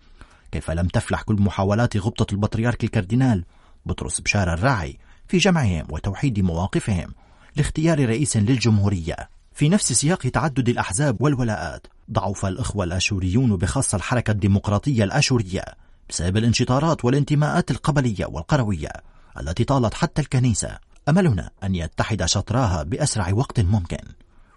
كيف 0.52 0.72
لم 0.72 0.88
تفلح 0.88 1.22
كل 1.22 1.36
محاولات 1.36 1.98
غبطة 1.98 2.34
البطريرك 2.34 2.84
الكاردينال؟ 2.84 3.46
بطرس 3.86 4.22
بشار 4.22 4.54
الراعي 4.54 5.00
في 5.28 5.38
جمعهم 5.38 5.86
وتوحيد 5.90 6.40
مواقفهم 6.40 7.14
لاختيار 7.56 8.06
رئيس 8.06 8.38
للجمهورية. 8.38 9.16
في 9.54 9.70
نفس 9.70 9.94
سياق 9.94 10.18
تعدد 10.18 10.70
الأحزاب 10.70 11.22
والولاءات 11.22 11.88
ضعف 12.12 12.46
الإخوة 12.46 12.84
الآشوريون 12.86 13.56
بخاصة 13.56 13.96
الحركة 13.96 14.32
الديمقراطية 14.32 15.04
الآشورية 15.04 15.64
بسبب 16.10 16.38
الانشطارات 16.38 17.06
والانتماءات 17.06 17.72
القبلية 17.72 18.26
والقروية 18.26 18.90
التي 19.40 19.64
طالت 19.64 19.94
حتى 19.94 20.22
الكنيسة. 20.22 20.78
أملنا 21.10 21.50
أن 21.64 21.76
يتحد 21.76 22.26
شطراها 22.26 22.84
بأسرع 22.84 23.34
وقت 23.34 23.60
ممكن. 23.60 24.04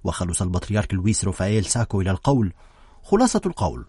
وخلص 0.04 0.42
البطريرك 0.42 0.94
لويس 0.94 1.24
روفائيل 1.24 1.64
ساكو 1.64 2.00
إلى 2.00 2.10
القول 2.10 2.52
خلاصة 3.02 3.40
القول 3.46 3.84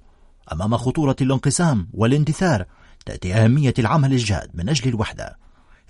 أمام 0.51 0.77
خطورة 0.77 1.15
الانقسام 1.21 1.87
والاندثار 1.93 2.65
تأتي 3.05 3.33
أهمية 3.33 3.73
العمل 3.79 4.13
الجاد 4.13 4.49
من 4.53 4.69
أجل 4.69 4.89
الوحدة 4.89 5.37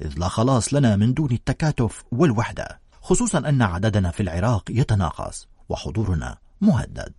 إذ 0.01 0.19
لا 0.19 0.27
خلاص 0.27 0.73
لنا 0.73 0.95
من 0.95 1.13
دون 1.13 1.31
التكاتف 1.31 2.03
والوحدة 2.11 2.79
خصوصا 3.01 3.49
أن 3.49 3.61
عددنا 3.61 4.11
في 4.11 4.23
العراق 4.23 4.63
يتناقص 4.69 5.47
وحضورنا 5.69 6.37
مهدد. 6.61 7.13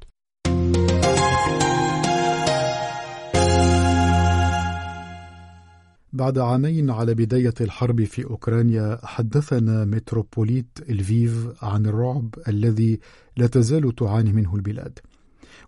بعد 6.13 6.39
عامين 6.39 6.91
على 6.91 7.15
بداية 7.15 7.55
الحرب 7.61 8.05
في 8.05 8.25
أوكرانيا 8.25 8.99
حدثنا 9.05 9.85
متروبوليت 9.85 10.79
الفيف 10.89 11.65
عن 11.65 11.87
الرعب 11.87 12.35
الذي 12.49 13.01
لا 13.37 13.47
تزال 13.47 13.95
تعاني 13.95 14.33
منه 14.33 14.55
البلاد. 14.55 14.99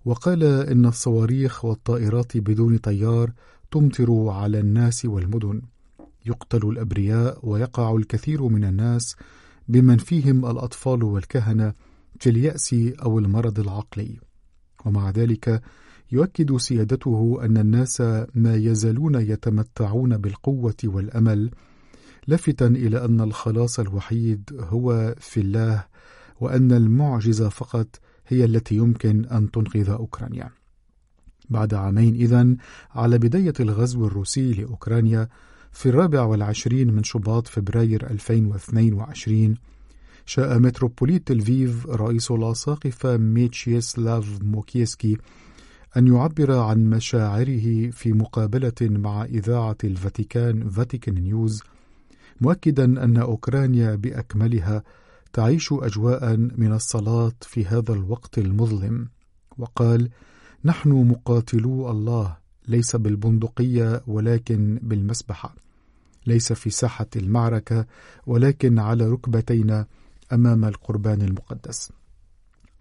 وقال 0.04 0.44
إن 0.44 0.86
الصواريخ 0.86 1.64
والطائرات 1.64 2.36
بدون 2.36 2.76
طيار 2.76 3.32
تمطر 3.70 4.28
على 4.28 4.60
الناس 4.60 5.04
والمدن. 5.04 5.62
يقتل 6.26 6.68
الأبرياء 6.68 7.38
ويقع 7.42 7.96
الكثير 7.96 8.42
من 8.42 8.64
الناس 8.64 9.16
بمن 9.68 9.96
فيهم 9.96 10.46
الأطفال 10.46 11.02
والكهنة 11.02 11.72
في 12.20 12.30
اليأس 12.30 12.74
أو 13.02 13.18
المرض 13.18 13.60
العقلي. 13.60 14.18
ومع 14.84 15.10
ذلك 15.10 15.62
يؤكد 16.12 16.56
سيادته 16.56 17.38
أن 17.42 17.56
الناس 17.56 18.00
ما 18.34 18.54
يزالون 18.54 19.14
يتمتعون 19.14 20.16
بالقوة 20.16 20.76
والأمل 20.84 21.50
لافتا 22.26 22.66
إلى 22.66 23.04
أن 23.04 23.20
الخلاص 23.20 23.80
الوحيد 23.80 24.50
هو 24.60 25.14
في 25.20 25.40
الله 25.40 25.84
وأن 26.40 26.72
المعجزة 26.72 27.48
فقط 27.48 28.00
هي 28.28 28.44
التي 28.44 28.74
يمكن 28.74 29.24
أن 29.24 29.50
تنقذ 29.50 29.90
أوكرانيا. 29.90 30.50
بعد 31.50 31.74
عامين 31.74 32.14
إذن 32.14 32.56
على 32.94 33.18
بداية 33.18 33.54
الغزو 33.60 34.06
الروسي 34.06 34.52
لأوكرانيا 34.52 35.28
في 35.72 35.88
الرابع 35.88 36.22
والعشرين 36.22 36.92
من 36.92 37.02
شباط 37.04 37.46
فبراير 37.46 38.10
2022 38.10 39.54
شاء 40.28 40.58
متروبوليت 40.58 41.28
لفيف 41.28 41.86
رئيس 41.86 42.30
الأساقفة 42.30 43.16
ميتشيسلاف 43.16 44.42
موكشيتسكي 44.42 45.16
أن 45.96 46.06
يعبر 46.06 46.58
عن 46.58 46.90
مشاعره 46.90 47.90
في 47.90 48.12
مقابلة 48.12 48.72
مع 48.80 49.24
إذاعة 49.24 49.76
الفاتيكان 49.84 50.68
فاتيكان 50.68 51.14
نيوز 51.14 51.62
مؤكدا 52.40 52.84
أن 52.84 53.16
أوكرانيا 53.16 53.94
بأكملها 53.94 54.82
تعيش 55.32 55.72
أجواء 55.72 56.36
من 56.36 56.72
الصلاة 56.72 57.32
في 57.42 57.66
هذا 57.66 57.92
الوقت 57.92 58.38
المظلم. 58.38 59.08
وقال 59.58 60.10
نحن 60.64 60.88
مقاتلو 60.90 61.90
الله 61.90 62.36
ليس 62.68 62.96
بالبندقية 62.96 64.02
ولكن 64.06 64.78
بالمسبحة. 64.82 65.54
ليس 66.26 66.52
في 66.52 66.70
ساحة 66.70 67.06
المعركة 67.16 67.86
ولكن 68.26 68.78
على 68.78 69.06
ركبتينا 69.06 69.86
أمام 70.32 70.64
القربان 70.64 71.22
المقدس. 71.22 71.92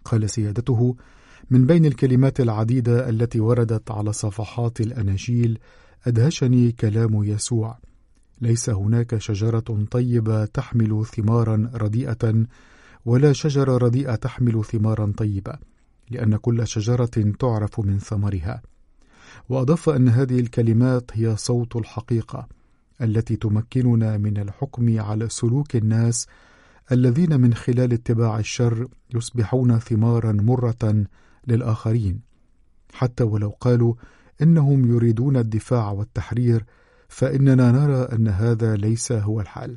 قال 0.04 0.30
سيادته 0.30 0.96
من 1.50 1.66
بين 1.66 1.86
الكلمات 1.86 2.40
العديدة 2.40 3.08
التي 3.08 3.40
وردت 3.40 3.90
على 3.90 4.12
صفحات 4.12 4.80
الأناجيل 4.80 5.58
أدهشني 6.06 6.72
كلام 6.72 7.24
يسوع. 7.24 7.78
ليس 8.40 8.70
هناك 8.70 9.18
شجرة 9.18 9.86
طيبة 9.90 10.44
تحمل 10.44 11.06
ثمارا 11.06 11.70
رديئة 11.74 12.44
ولا 13.04 13.32
شجرة 13.32 13.76
رديئة 13.76 14.14
تحمل 14.14 14.64
ثمارا 14.64 15.12
طيبة 15.16 15.58
لأن 16.10 16.36
كل 16.36 16.66
شجرة 16.66 17.32
تعرف 17.38 17.80
من 17.80 17.98
ثمرها. 17.98 18.62
وأضاف 19.48 19.88
أن 19.88 20.08
هذه 20.08 20.40
الكلمات 20.40 21.10
هي 21.12 21.36
صوت 21.36 21.76
الحقيقة 21.76 22.48
التي 23.02 23.36
تمكننا 23.36 24.16
من 24.16 24.38
الحكم 24.38 25.00
على 25.00 25.28
سلوك 25.28 25.76
الناس 25.76 26.26
الذين 26.92 27.40
من 27.40 27.54
خلال 27.54 27.92
اتباع 27.92 28.38
الشر 28.38 28.88
يصبحون 29.14 29.78
ثمارا 29.78 30.32
مرة 30.32 31.04
للآخرين. 31.46 32.20
حتى 32.92 33.24
ولو 33.24 33.50
قالوا 33.60 33.94
إنهم 34.42 34.94
يريدون 34.94 35.36
الدفاع 35.36 35.90
والتحرير 35.90 36.64
فإننا 37.08 37.72
نرى 37.72 38.02
أن 38.02 38.28
هذا 38.28 38.76
ليس 38.76 39.12
هو 39.12 39.40
الحال. 39.40 39.76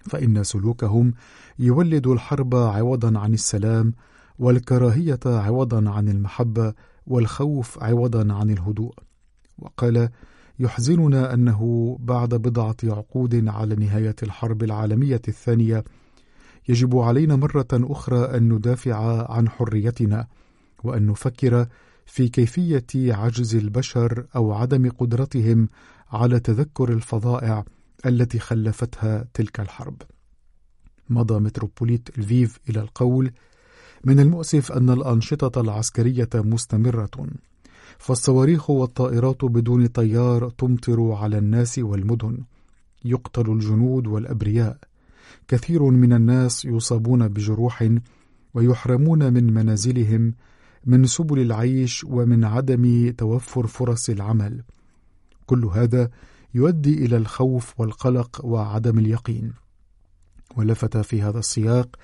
فإن 0.00 0.44
سلوكهم 0.44 1.14
يولد 1.58 2.06
الحرب 2.06 2.54
عوضا 2.54 3.18
عن 3.18 3.34
السلام 3.34 3.94
والكراهية 4.38 5.20
عوضا 5.26 5.90
عن 5.90 6.08
المحبة 6.08 6.74
والخوف 7.06 7.82
عوضا 7.82 8.34
عن 8.34 8.50
الهدوء. 8.50 8.94
وقال 9.58 10.08
يحزننا 10.58 11.34
أنه 11.34 11.96
بعد 12.00 12.34
بضعة 12.34 12.76
عقود 12.84 13.48
على 13.48 13.74
نهاية 13.74 14.16
الحرب 14.22 14.62
العالمية 14.62 15.22
الثانية 15.28 15.84
يجب 16.68 16.96
علينا 16.98 17.36
مرة 17.36 17.66
أخرى 17.72 18.36
أن 18.36 18.52
ندافع 18.52 19.26
عن 19.32 19.48
حريتنا 19.48 20.26
وأن 20.84 21.06
نفكر 21.06 21.66
في 22.06 22.28
كيفية 22.28 22.86
عجز 22.94 23.56
البشر 23.56 24.26
أو 24.36 24.52
عدم 24.52 24.90
قدرتهم 24.90 25.68
على 26.14 26.40
تذكر 26.40 26.92
الفظائع 26.92 27.64
التي 28.06 28.38
خلفتها 28.38 29.26
تلك 29.34 29.60
الحرب. 29.60 30.02
مضى 31.10 31.40
متروبوليت 31.40 32.18
الفيف 32.18 32.58
إلى 32.68 32.80
القول: 32.80 33.30
من 34.04 34.20
المؤسف 34.20 34.72
أن 34.72 34.90
الأنشطة 34.90 35.60
العسكرية 35.60 36.28
مستمرة، 36.34 37.28
فالصواريخ 37.98 38.70
والطائرات 38.70 39.44
بدون 39.44 39.86
طيار 39.86 40.50
تمطر 40.50 41.12
على 41.12 41.38
الناس 41.38 41.78
والمدن، 41.78 42.38
يقتل 43.04 43.50
الجنود 43.50 44.06
والأبرياء، 44.06 44.78
كثير 45.48 45.82
من 45.82 46.12
الناس 46.12 46.64
يصابون 46.64 47.28
بجروح 47.28 47.88
ويحرمون 48.54 49.32
من 49.32 49.54
منازلهم 49.54 50.34
من 50.86 51.06
سبل 51.06 51.38
العيش 51.38 52.04
ومن 52.04 52.44
عدم 52.44 53.10
توفر 53.10 53.66
فرص 53.66 54.08
العمل 54.08 54.62
كل 55.46 55.64
هذا 55.64 56.10
يؤدي 56.54 57.04
إلى 57.04 57.16
الخوف 57.16 57.80
والقلق 57.80 58.44
وعدم 58.44 58.98
اليقين. 58.98 59.52
ولفت 60.56 60.96
في 60.96 61.22
هذا 61.22 61.38
السياق 61.38 61.96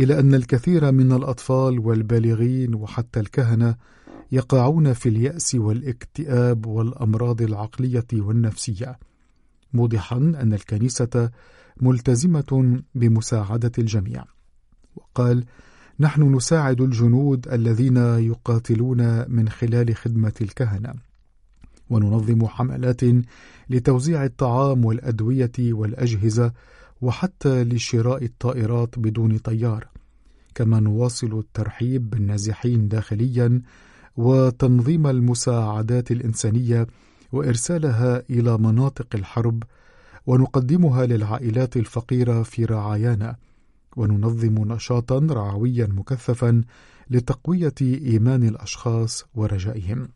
إلى 0.00 0.20
أن 0.20 0.34
الكثير 0.34 0.92
من 0.92 1.12
الأطفال 1.12 1.78
والبالغين 1.78 2.74
وحتى 2.74 3.20
الكهنة 3.20 3.74
يقعون 4.32 4.92
في 4.92 5.08
اليأس 5.08 5.54
والاكتئاب 5.54 6.66
والأمراض 6.66 7.42
العقلية 7.42 8.06
والنفسية 8.12 8.98
موضحا 9.72 10.16
أن 10.16 10.52
الكنيسة 10.52 11.30
ملتزمة 11.80 12.82
بمساعدة 12.94 13.72
الجميع. 13.78 14.24
وقال 14.96 15.44
نحن 16.00 16.34
نساعد 16.34 16.80
الجنود 16.80 17.48
الذين 17.48 17.96
يقاتلون 17.96 19.30
من 19.30 19.48
خلال 19.48 19.96
خدمة 19.96 20.32
الكهنة. 20.40 20.94
وننظم 21.90 22.46
حملات 22.46 23.00
لتوزيع 23.70 24.24
الطعام 24.24 24.84
والأدوية 24.84 25.52
والأجهزة 25.58 26.52
وحتى 27.00 27.64
لشراء 27.64 28.24
الطائرات 28.24 28.98
بدون 28.98 29.38
طيار. 29.38 29.88
كما 30.54 30.80
نواصل 30.80 31.38
الترحيب 31.38 32.10
بالنازحين 32.10 32.88
داخليا 32.88 33.62
وتنظيم 34.16 35.06
المساعدات 35.06 36.10
الإنسانية 36.10 36.86
وإرسالها 37.32 38.22
إلى 38.30 38.58
مناطق 38.58 39.06
الحرب 39.14 39.62
ونقدمها 40.26 41.06
للعائلات 41.06 41.76
الفقيرة 41.76 42.42
في 42.42 42.64
رعايانا. 42.64 43.36
وننظم 43.96 44.72
نشاطا 44.72 45.26
رعويا 45.30 45.86
مكثفا 45.86 46.62
لتقوية 47.10 47.74
إيمان 47.82 48.42
الأشخاص 48.42 49.24
ورجائهم. 49.34 50.08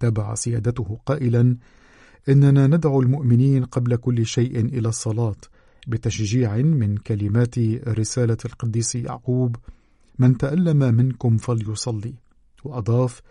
تابع 0.00 0.34
سيادته 0.34 0.98
قائلا 1.06 1.56
إننا 2.28 2.66
ندعو 2.66 3.00
المؤمنين 3.00 3.64
قبل 3.64 3.96
كل 3.96 4.26
شيء 4.26 4.60
إلى 4.60 4.88
الصلاة 4.88 5.36
بتشجيع 5.88 6.56
من 6.56 6.96
كلمات 6.96 7.58
رسالة 7.88 8.36
القديس 8.44 8.94
يعقوب 8.94 9.56
من 10.18 10.36
تألم 10.36 10.94
منكم 10.94 11.36
فليصلي. 11.36 12.14
وأضاف 12.64 13.22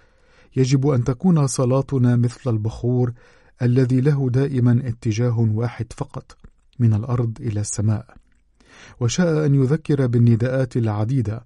يجب 0.56 0.88
أن 0.88 1.04
تكون 1.04 1.48
صلاتنا 1.48 2.16
مثل 2.16 2.50
البخور 2.50 3.14
الذي 3.62 4.02
له 4.02 4.30
دائما 4.30 4.82
اتجاه 4.84 5.40
واحد 5.40 5.94
فقط 5.94 6.38
من 6.80 6.94
الأرض 6.94 7.38
إلى 7.42 7.60
السماء. 7.60 8.06
وشاء 9.00 9.46
أن 9.46 9.56
يذكر 9.56 10.08
بالنداءات 10.08 10.78
العديدة 10.78 11.44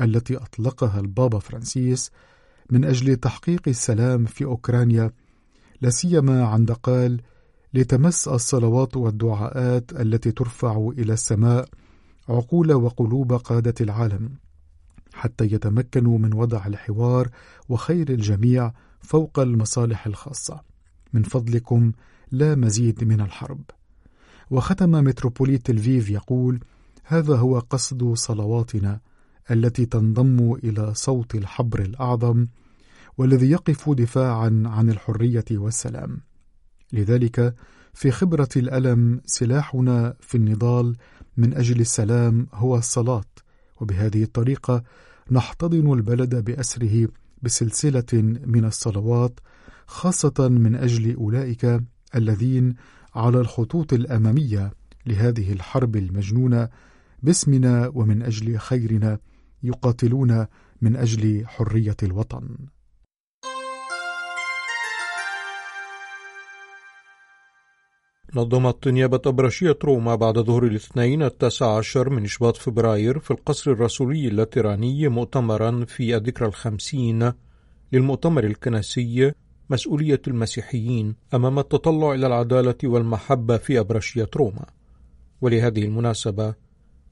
التي 0.00 0.36
أطلقها 0.36 1.00
البابا 1.00 1.38
فرانسيس 1.38 2.10
من 2.70 2.84
أجل 2.84 3.16
تحقيق 3.16 3.62
السلام 3.68 4.24
في 4.24 4.44
أوكرانيا 4.44 5.12
لا 5.80 5.90
سيما 5.90 6.44
عند 6.44 6.72
قال 6.72 7.20
لتمس 7.74 8.28
الصلوات 8.28 8.96
والدعاءات 8.96 9.92
التي 9.92 10.32
ترفع 10.32 10.90
إلى 10.98 11.12
السماء 11.12 11.68
عقول 12.28 12.72
وقلوب 12.72 13.32
قادة 13.32 13.74
العالم 13.80 14.30
حتى 15.14 15.44
يتمكنوا 15.44 16.18
من 16.18 16.32
وضع 16.32 16.66
الحوار 16.66 17.28
وخير 17.68 18.08
الجميع 18.08 18.72
فوق 19.00 19.38
المصالح 19.38 20.06
الخاصة. 20.06 20.60
من 21.12 21.22
فضلكم 21.22 21.92
لا 22.30 22.54
مزيد 22.54 23.04
من 23.04 23.20
الحرب. 23.20 23.60
وختم 24.50 24.90
متروبوليت 24.90 25.70
الفيف 25.70 26.10
يقول 26.10 26.60
هذا 27.04 27.36
هو 27.36 27.58
قصد 27.58 28.14
صلواتنا 28.14 29.00
التي 29.50 29.86
تنضم 29.86 30.52
إلى 30.52 30.94
صوت 30.94 31.34
الحبر 31.34 31.80
الأعظم 31.80 32.46
والذي 33.18 33.50
يقف 33.50 33.90
دفاعا 33.90 34.62
عن 34.66 34.90
الحرية 34.90 35.44
والسلام. 35.50 36.20
لذلك 36.92 37.54
في 37.94 38.10
خبرة 38.10 38.48
الألم 38.56 39.20
سلاحنا 39.26 40.14
في 40.20 40.34
النضال 40.34 40.96
من 41.36 41.54
أجل 41.54 41.80
السلام 41.80 42.46
هو 42.54 42.76
الصلاة 42.76 43.24
وبهذه 43.80 44.22
الطريقة 44.22 44.82
نحتضن 45.30 45.92
البلد 45.92 46.34
بأسره 46.34 47.08
بسلسلة 47.42 48.22
من 48.46 48.64
الصلوات 48.64 49.40
خاصة 49.86 50.48
من 50.48 50.74
أجل 50.74 51.14
أولئك 51.14 51.80
الذين 52.14 52.74
على 53.14 53.40
الخطوط 53.40 53.92
الأمامية 53.92 54.72
لهذه 55.06 55.52
الحرب 55.52 55.96
المجنونة 55.96 56.68
باسمنا 57.22 57.90
ومن 57.94 58.22
أجل 58.22 58.58
خيرنا. 58.58 59.18
يقاتلون 59.64 60.46
من 60.82 60.96
أجل 60.96 61.46
حرية 61.46 61.96
الوطن. 62.02 62.56
نظمت 68.36 68.88
نيابة 68.88 69.20
أبرشية 69.26 69.78
روما 69.84 70.14
بعد 70.14 70.38
ظهر 70.38 70.64
الاثنين 70.64 71.22
التاسع 71.22 71.76
عشر 71.76 72.10
من 72.10 72.24
إشباط 72.24 72.56
فبراير 72.56 73.18
في 73.18 73.30
القصر 73.30 73.70
الرسولي 73.70 74.28
اللاتراني 74.28 75.08
مؤتمرا 75.08 75.84
في 75.84 76.16
الذكرى 76.16 76.48
الخمسين 76.48 77.32
للمؤتمر 77.92 78.44
الكنسي 78.44 79.32
مسؤولية 79.70 80.20
المسيحيين 80.28 81.16
أمام 81.34 81.58
التطلع 81.58 82.14
إلى 82.14 82.26
العدالة 82.26 82.74
والمحبة 82.84 83.56
في 83.56 83.80
أبرشية 83.80 84.30
روما. 84.36 84.66
ولهذه 85.40 85.84
المناسبة 85.84 86.54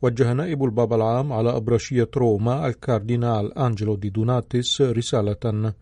وجه 0.03 0.33
نائب 0.33 0.65
البابا 0.65 0.97
العام 0.97 1.33
على 1.33 1.57
أبرشية 1.57 2.09
روما 2.17 2.67
الكاردينال 2.67 3.59
أنجلو 3.59 3.97
دي 3.97 4.11
دوناتيس 4.11 4.81
رسالة. 4.81 5.75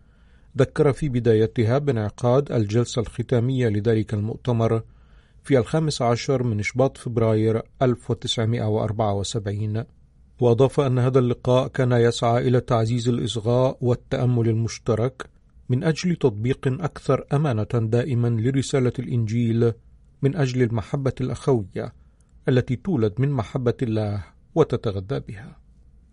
ذكر 0.57 0.93
في 0.93 1.09
بدايتها 1.09 1.77
بانعقاد 1.77 2.51
الجلسة 2.51 2.99
الختامية 2.99 3.67
لذلك 3.67 4.13
المؤتمر 4.13 4.81
في 5.43 5.57
الخامس 5.57 6.01
عشر 6.01 6.43
من 6.43 6.59
إشباط 6.59 6.97
فبراير 6.97 7.61
1974 7.81 9.83
وأضاف 10.39 10.79
أن 10.79 10.99
هذا 10.99 11.19
اللقاء 11.19 11.67
كان 11.67 11.91
يسعى 11.91 12.47
إلى 12.47 12.59
تعزيز 12.59 13.09
الإصغاء 13.09 13.77
والتأمل 13.81 14.49
المشترك 14.49 15.29
من 15.69 15.83
أجل 15.83 16.15
تطبيق 16.15 16.67
أكثر 16.67 17.25
أمانة 17.33 17.67
دائما 17.73 18.27
لرسالة 18.27 18.93
الإنجيل 18.99 19.73
من 20.21 20.35
أجل 20.35 20.61
المحبة 20.61 21.13
الأخوية. 21.21 22.00
التي 22.49 22.75
تولد 22.75 23.13
من 23.17 23.31
محبة 23.31 23.77
الله 23.81 24.23
وتتغذى 24.55 25.19
بها. 25.19 25.57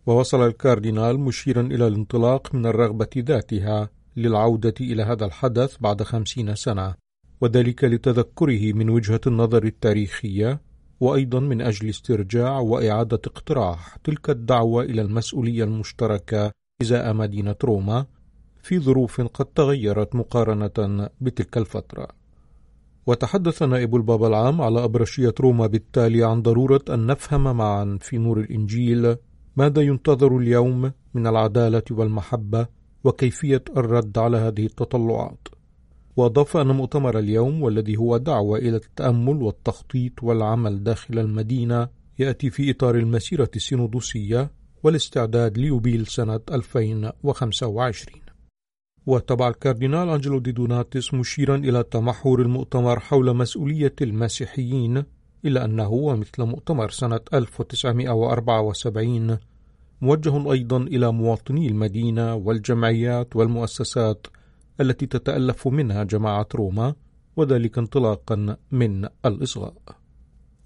ووصل 0.07 0.47
الكاردينال 0.47 1.21
مشيرا 1.21 1.63
إلى 1.63 1.87
الانطلاق 1.87 2.55
من 2.55 2.67
الرغبة 2.67 3.09
ذاتها 3.19 3.91
للعودة 4.17 4.75
إلى 4.81 5.03
هذا 5.03 5.25
الحدث 5.25 5.77
بعد 5.81 6.03
خمسين 6.03 6.55
سنة 6.55 6.95
وذلك 7.41 7.85
لتذكره 7.85 8.73
من 8.73 8.91
وجهة 8.91 9.21
النظر 9.27 9.65
التاريخية 9.65 10.61
وأيضا 11.01 11.41
من 11.41 11.61
أجل 11.61 11.89
استرجاع 11.89 12.59
وإعادة 12.59 13.21
اقتراح 13.27 13.97
تلك 13.97 14.31
الدعوة 14.31 14.83
إلى 14.83 15.03
المسؤولية 15.03 15.65
المشتركة 15.65 16.53
إزاء 16.83 17.13
مدينة 17.13 17.57
روما 17.65 18.07
في 18.63 18.79
ظروف 18.79 19.21
قد 19.21 19.47
تغيرت 19.47 20.15
مقارنة 20.15 21.09
بتلك 21.21 21.59
الفترة. 21.59 22.09
وتحدث 23.09 23.63
نائب 23.63 23.97
البابا 23.97 24.27
العام 24.27 24.61
على 24.61 24.85
أبرشية 24.85 25.35
روما 25.41 25.67
بالتالي 25.67 26.25
عن 26.25 26.43
ضرورة 26.43 26.81
أن 26.91 27.07
نفهم 27.07 27.57
معا 27.57 27.99
في 28.01 28.19
نور 28.19 28.41
الإنجيل 28.41 29.17
ماذا 29.57 29.83
ينتظر 29.83 30.37
اليوم 30.37 30.93
من 31.15 31.27
العدالة 31.27 31.83
والمحبة 31.91 32.67
وكيفية 33.05 33.65
الرد 33.77 34.19
على 34.19 34.37
هذه 34.37 34.67
التطلعات. 34.67 35.49
وأضاف 36.17 36.57
أن 36.57 36.67
مؤتمر 36.67 37.19
اليوم 37.19 37.63
والذي 37.63 37.97
هو 37.97 38.17
دعوة 38.17 38.59
إلى 38.59 38.77
التأمل 38.77 39.43
والتخطيط 39.43 40.23
والعمل 40.23 40.85
داخل 40.85 41.19
المدينة 41.19 41.89
يأتي 42.19 42.51
في 42.51 42.71
إطار 42.71 42.95
المسيرة 42.95 43.51
السينودوسية 43.57 44.51
والاستعداد 44.83 45.59
ليوبيل 45.59 46.07
سنة 46.07 46.41
2025 46.51 48.28
وتابع 49.09 49.49
الكاردينال 49.49 50.09
أنجلو 50.09 50.39
دي 50.39 50.53
دوناتيس 50.53 51.15
مشيرا 51.15 51.57
إلى 51.57 51.83
تمحور 51.83 52.43
المؤتمر 52.43 53.01
حول 53.01 53.37
مسؤولية 53.37 53.95
المسيحيين 54.03 55.05
إلا 55.45 55.65
أنه 55.65 55.89
ومثل 55.91 56.43
مؤتمر 56.43 56.91
سنة 56.91 57.21
1974 57.35 59.39
موجه 60.01 60.53
أيضا 60.53 60.77
إلى 60.77 61.13
مواطني 61.13 61.69
المدينة 61.69 62.35
والجمعيات 62.35 63.37
والمؤسسات 63.37 64.27
التي 64.81 65.07
تتألف 65.07 65.69
منها 65.69 66.05
جماعة 66.05 66.49
روما 66.55 66.95
وذلك 67.37 67.79
انطلاقا 67.79 68.57
من 68.73 69.09
الإصغاء. 69.25 69.98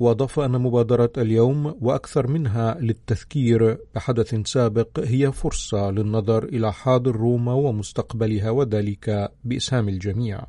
وأضاف 0.02 0.40
أن 0.40 0.50
مبادرة 0.50 1.12
اليوم 1.18 1.74
وأكثر 1.80 2.26
منها 2.26 2.78
للتذكير 2.80 3.78
بحدث 3.94 4.34
سابق 4.34 5.00
هي 5.00 5.32
فرصة 5.32 5.90
للنظر 5.90 6.44
إلى 6.44 6.72
حاضر 6.72 7.16
روما 7.16 7.52
ومستقبلها 7.52 8.50
وذلك 8.50 9.32
بإسهام 9.44 9.88
الجميع. 9.88 10.44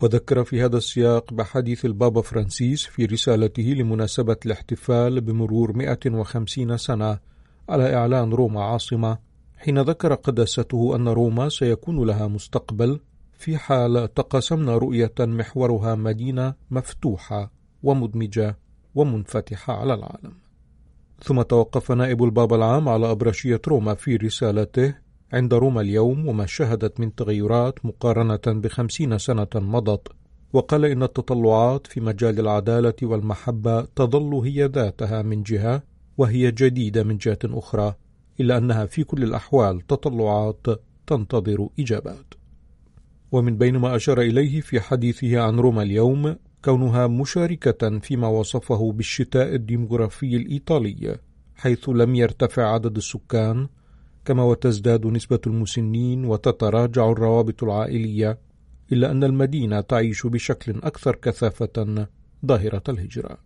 وذكر 0.00 0.44
في 0.44 0.64
هذا 0.64 0.76
السياق 0.76 1.32
بحديث 1.32 1.84
البابا 1.84 2.22
فرانسيس 2.22 2.86
في 2.86 3.04
رسالته 3.04 3.62
لمناسبة 3.62 4.36
الاحتفال 4.46 5.20
بمرور 5.20 5.76
150 5.76 6.76
سنة 6.76 7.18
على 7.68 7.94
إعلان 7.94 8.32
روما 8.32 8.64
عاصمة 8.64 9.18
حين 9.56 9.82
ذكر 9.82 10.14
قداسته 10.14 10.96
أن 10.96 11.08
روما 11.08 11.48
سيكون 11.48 12.06
لها 12.06 12.28
مستقبل 12.28 13.00
في 13.38 13.58
حال 13.58 14.14
تقاسمنا 14.14 14.76
رؤية 14.76 15.14
محورها 15.20 15.94
مدينة 15.94 16.54
مفتوحة 16.70 17.52
ومدمجة. 17.82 18.56
ومنفتحة 18.94 19.74
على 19.74 19.94
العالم. 19.94 20.32
ثم 21.22 21.42
توقف 21.42 21.92
نائب 21.92 22.24
البابا 22.24 22.56
العام 22.56 22.88
على 22.88 23.10
أبرشية 23.10 23.60
روما 23.68 23.94
في 23.94 24.16
رسالته 24.16 24.94
عند 25.32 25.54
روما 25.54 25.80
اليوم 25.80 26.28
وما 26.28 26.46
شهدت 26.46 27.00
من 27.00 27.14
تغيرات 27.14 27.86
مقارنة 27.86 28.40
بخمسين 28.46 29.18
سنة 29.18 29.48
مضت 29.54 30.08
وقال 30.52 30.84
إن 30.84 31.02
التطلعات 31.02 31.86
في 31.86 32.00
مجال 32.00 32.40
العدالة 32.40 32.94
والمحبة 33.02 33.80
تظل 33.80 34.34
هي 34.34 34.66
ذاتها 34.66 35.22
من 35.22 35.42
جهة 35.42 35.82
وهي 36.18 36.50
جديدة 36.50 37.04
من 37.04 37.16
جهة 37.16 37.38
أخرى 37.44 37.94
إلا 38.40 38.58
أنها 38.58 38.86
في 38.86 39.04
كل 39.04 39.22
الأحوال 39.22 39.86
تطلعات 39.86 40.66
تنتظر 41.06 41.68
إجابات 41.80 42.34
ومن 43.32 43.58
بين 43.58 43.76
ما 43.76 43.96
أشار 43.96 44.20
إليه 44.20 44.60
في 44.60 44.80
حديثه 44.80 45.40
عن 45.40 45.58
روما 45.58 45.82
اليوم 45.82 46.36
كونها 46.64 47.06
مشاركة 47.06 47.98
فيما 47.98 48.28
وصفه 48.28 48.92
بالشتاء 48.92 49.54
الديمغرافي 49.54 50.36
الإيطالي 50.36 51.18
حيث 51.54 51.88
لم 51.88 52.14
يرتفع 52.14 52.72
عدد 52.74 52.96
السكان 52.96 53.68
كما 54.24 54.42
وتزداد 54.42 55.06
نسبة 55.06 55.40
المسنين 55.46 56.24
وتتراجع 56.24 57.10
الروابط 57.10 57.62
العائلية 57.62 58.38
إلا 58.92 59.10
أن 59.10 59.24
المدينة 59.24 59.80
تعيش 59.80 60.26
بشكل 60.26 60.78
أكثر 60.82 61.14
كثافة 61.16 62.06
ظاهرة 62.46 62.82
الهجرة. 62.88 63.38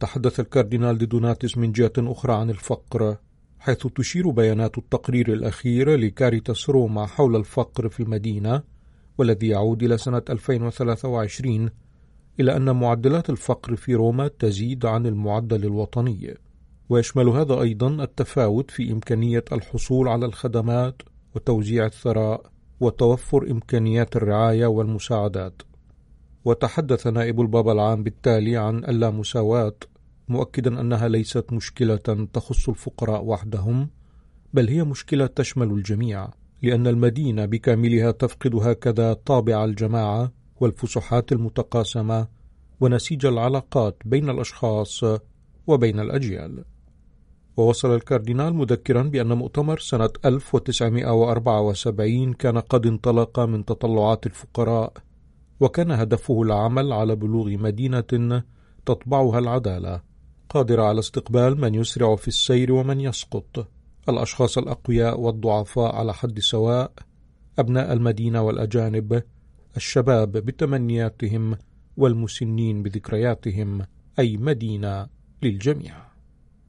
تحدث 0.00 0.40
الكاردينال 0.40 0.98
دي 0.98 1.06
دوناتيس 1.06 1.58
من 1.58 1.72
جهة 1.72 1.92
أخرى 1.98 2.32
عن 2.32 2.50
الفقر 2.50 3.16
حيث 3.58 3.86
تشير 3.86 4.30
بيانات 4.30 4.78
التقرير 4.78 5.32
الأخير 5.32 5.96
لكاريتاس 5.96 6.70
روما 6.70 7.06
حول 7.06 7.36
الفقر 7.36 7.88
في 7.88 8.02
المدينة 8.02 8.62
والذي 9.18 9.48
يعود 9.48 9.82
إلى 9.82 9.98
سنة 9.98 10.22
2023 10.30 11.70
إلى 12.40 12.56
أن 12.56 12.76
معدلات 12.76 13.30
الفقر 13.30 13.76
في 13.76 13.94
روما 13.94 14.28
تزيد 14.28 14.86
عن 14.86 15.06
المعدل 15.06 15.64
الوطني 15.64 16.34
ويشمل 16.88 17.28
هذا 17.28 17.60
أيضا 17.60 18.02
التفاوت 18.04 18.70
في 18.70 18.92
إمكانية 18.92 19.44
الحصول 19.52 20.08
على 20.08 20.26
الخدمات 20.26 21.02
وتوزيع 21.34 21.86
الثروات 21.86 22.42
وتوفر 22.80 23.50
إمكانيات 23.50 24.16
الرعاية 24.16 24.66
والمساعدات. 24.66 25.62
وتحدث 26.44 27.06
نائب 27.06 27.40
البابا 27.40 27.72
العام 27.72 28.02
بالتالي 28.02 28.56
عن 28.56 28.84
اللامساواة 28.84 29.74
مؤكدا 30.28 30.80
أنها 30.80 31.08
ليست 31.08 31.52
مشكلة 31.52 32.28
تخص 32.32 32.68
الفقراء 32.68 33.24
وحدهم 33.24 33.90
بل 34.54 34.68
هي 34.68 34.84
مشكلة 34.84 35.26
تشمل 35.26 35.70
الجميع 35.70 36.28
لأن 36.62 36.86
المدينة 36.86 37.44
بكاملها 37.44 38.10
تفقد 38.10 38.54
هكذا 38.54 39.12
طابع 39.12 39.64
الجماعة 39.64 40.32
والفسحات 40.62 41.32
المتقاسمة 41.32 42.26
ونسيج 42.80 43.26
العلاقات 43.26 43.96
بين 44.04 44.30
الأشخاص 44.30 45.04
وبين 45.66 46.00
الأجيال. 46.00 46.64
ووصل 47.56 47.94
الكاردينال 47.94 48.54
مذكرا 48.54 49.02
بأن 49.02 49.32
مؤتمر 49.32 49.78
سنة 49.78 50.10
1974 50.24 52.32
كان 52.32 52.58
قد 52.58 52.86
انطلق 52.86 53.40
من 53.40 53.64
تطلعات 53.64 54.26
الفقراء، 54.26 54.92
وكان 55.60 55.90
هدفه 55.90 56.42
العمل 56.42 56.92
على 56.92 57.16
بلوغ 57.16 57.48
مدينة 57.48 58.42
تطبعها 58.86 59.38
العدالة، 59.38 60.00
قادرة 60.48 60.82
على 60.82 60.98
استقبال 60.98 61.60
من 61.60 61.74
يسرع 61.74 62.16
في 62.16 62.28
السير 62.28 62.72
ومن 62.72 63.00
يسقط 63.00 63.68
الأشخاص 64.08 64.58
الأقوياء 64.58 65.20
والضعفاء 65.20 65.94
على 65.94 66.14
حد 66.14 66.38
سواء 66.38 66.92
أبناء 67.58 67.92
المدينة 67.92 68.42
والأجانب 68.42 69.22
الشباب 69.76 70.32
بتمنياتهم 70.32 71.56
والمسنين 71.96 72.82
بذكرياتهم 72.82 73.86
أي 74.18 74.36
مدينة 74.36 75.06
للجميع. 75.42 75.94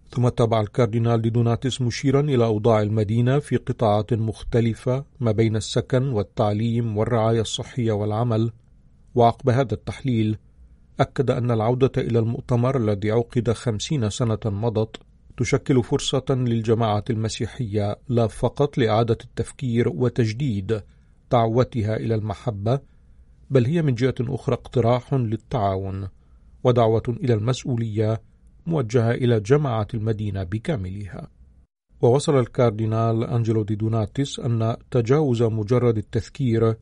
ثم 0.10 0.30
تابع 0.30 0.62
الكاردينال 0.62 1.32
دي 1.32 1.44
دوناتيس 1.44 1.82
مشيرا 1.82 2.22
إلى 2.22 2.46
أوضاع 2.46 2.82
المدينة 2.82 3.40
في 3.40 3.58
قطاعات 3.58 4.14
مختلفة 4.14 5.06
ما 5.20 5.32
بين 5.32 5.56
السكن 5.56 6.08
والتعليم 6.08 6.98
والرعاية 6.98 7.42
الصحية 7.42 7.92
والعمل. 7.92 8.52
وعقب 9.16 9.50
هذا 9.50 9.74
التحليل 9.74 10.38
أكد 11.00 11.32
أن 11.32 11.52
العودة 11.52 11.92
إلى 11.98 12.20
المؤتمر 12.20 12.78
الذي 12.78 13.12
عقد 13.12 13.52
خمسين 13.52 14.10
سنة 14.10 14.40
مضت 14.46 14.96
تشكل 15.38 15.84
فرصة 15.84 16.26
للجماعة 16.30 17.04
المسيحية 17.10 18.00
لا 18.10 18.28
فقط 18.28 18.78
لإعادة 18.78 19.18
التفكير 19.24 19.90
وتجديد 19.90 20.82
دعوتها 21.32 21.96
إلى 21.96 22.16
المحبة 22.16 22.80
بل 23.50 23.66
هي 23.66 23.82
من 23.82 23.96
جهة 23.96 24.16
أخرى 24.22 24.56
اقتراح 24.56 25.14
للتعاون 25.14 26.08
ودعوة 26.64 27.04
إلى 27.10 27.34
المسؤولية 27.34 28.22
موجهة 28.66 29.12
إلى 29.12 29.40
جماعة 29.40 29.88
المدينة 29.94 30.44
بكاملها. 30.44 31.28
وواصل 32.02 32.40
الكاردينال 32.40 33.24
أنجلو 33.24 33.64
دي 33.64 33.76
دوناتيس 33.76 34.40
أن 34.40 34.76
تجاوز 34.92 35.44
مجرد 35.44 35.98
التذكير 35.98 36.76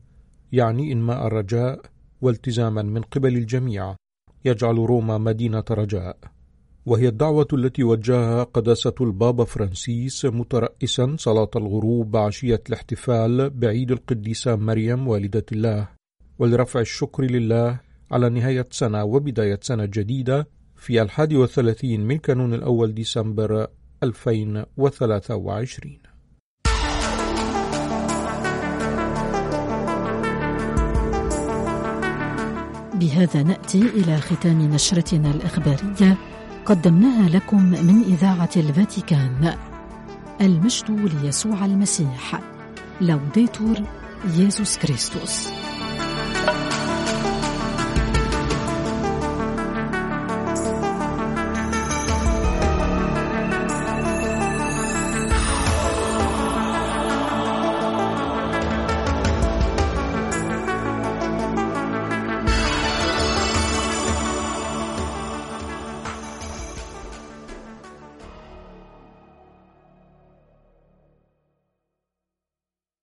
يعني 0.52 0.92
إنماء 0.92 1.26
الرجاء 1.26 1.80
والتزاما 2.20 2.82
من 2.82 3.02
قبل 3.02 3.36
الجميع 3.36 3.96
يجعل 4.44 4.74
روما 4.76 5.18
مدينة 5.18 5.64
رجاء. 5.70 6.16
وهي 6.86 7.08
الدعوة 7.08 7.48
التي 7.52 7.84
وجهها 7.84 8.44
قداسة 8.44 8.94
البابا 9.00 9.44
فرانسيس 9.44 10.24
مترأسا 10.24 11.16
صلاة 11.18 11.50
الغروب 11.56 12.16
عشية 12.16 12.62
الاحتفال 12.68 13.50
بعيد 13.50 13.90
القديسة 13.90 14.56
مريم 14.56 15.08
والدة 15.08 15.44
الله. 15.52 16.01
ولرفع 16.38 16.80
الشكر 16.80 17.24
لله 17.24 17.80
على 18.10 18.28
نهاية 18.28 18.66
سنة 18.70 19.04
وبداية 19.04 19.58
سنة 19.62 19.84
جديدة 19.84 20.48
في 20.76 21.02
الحادي 21.02 21.36
والثلاثين 21.36 22.00
من 22.00 22.18
كانون 22.18 22.54
الأول 22.54 22.94
ديسمبر 22.94 23.66
2023 24.02 25.98
بهذا 32.94 33.42
نأتي 33.42 33.82
إلى 33.82 34.16
ختام 34.16 34.74
نشرتنا 34.74 35.30
الإخبارية. 35.30 36.18
قدمناها 36.66 37.28
لكم 37.28 37.62
من 37.62 38.02
إذاعة 38.02 38.50
الفاتيكان. 38.56 39.56
المجد 40.40 40.90
ليسوع 40.90 41.64
المسيح. 41.64 42.40
لوديتور 43.00 43.76
يسوع 44.36 44.82
كريستوس 44.82 45.48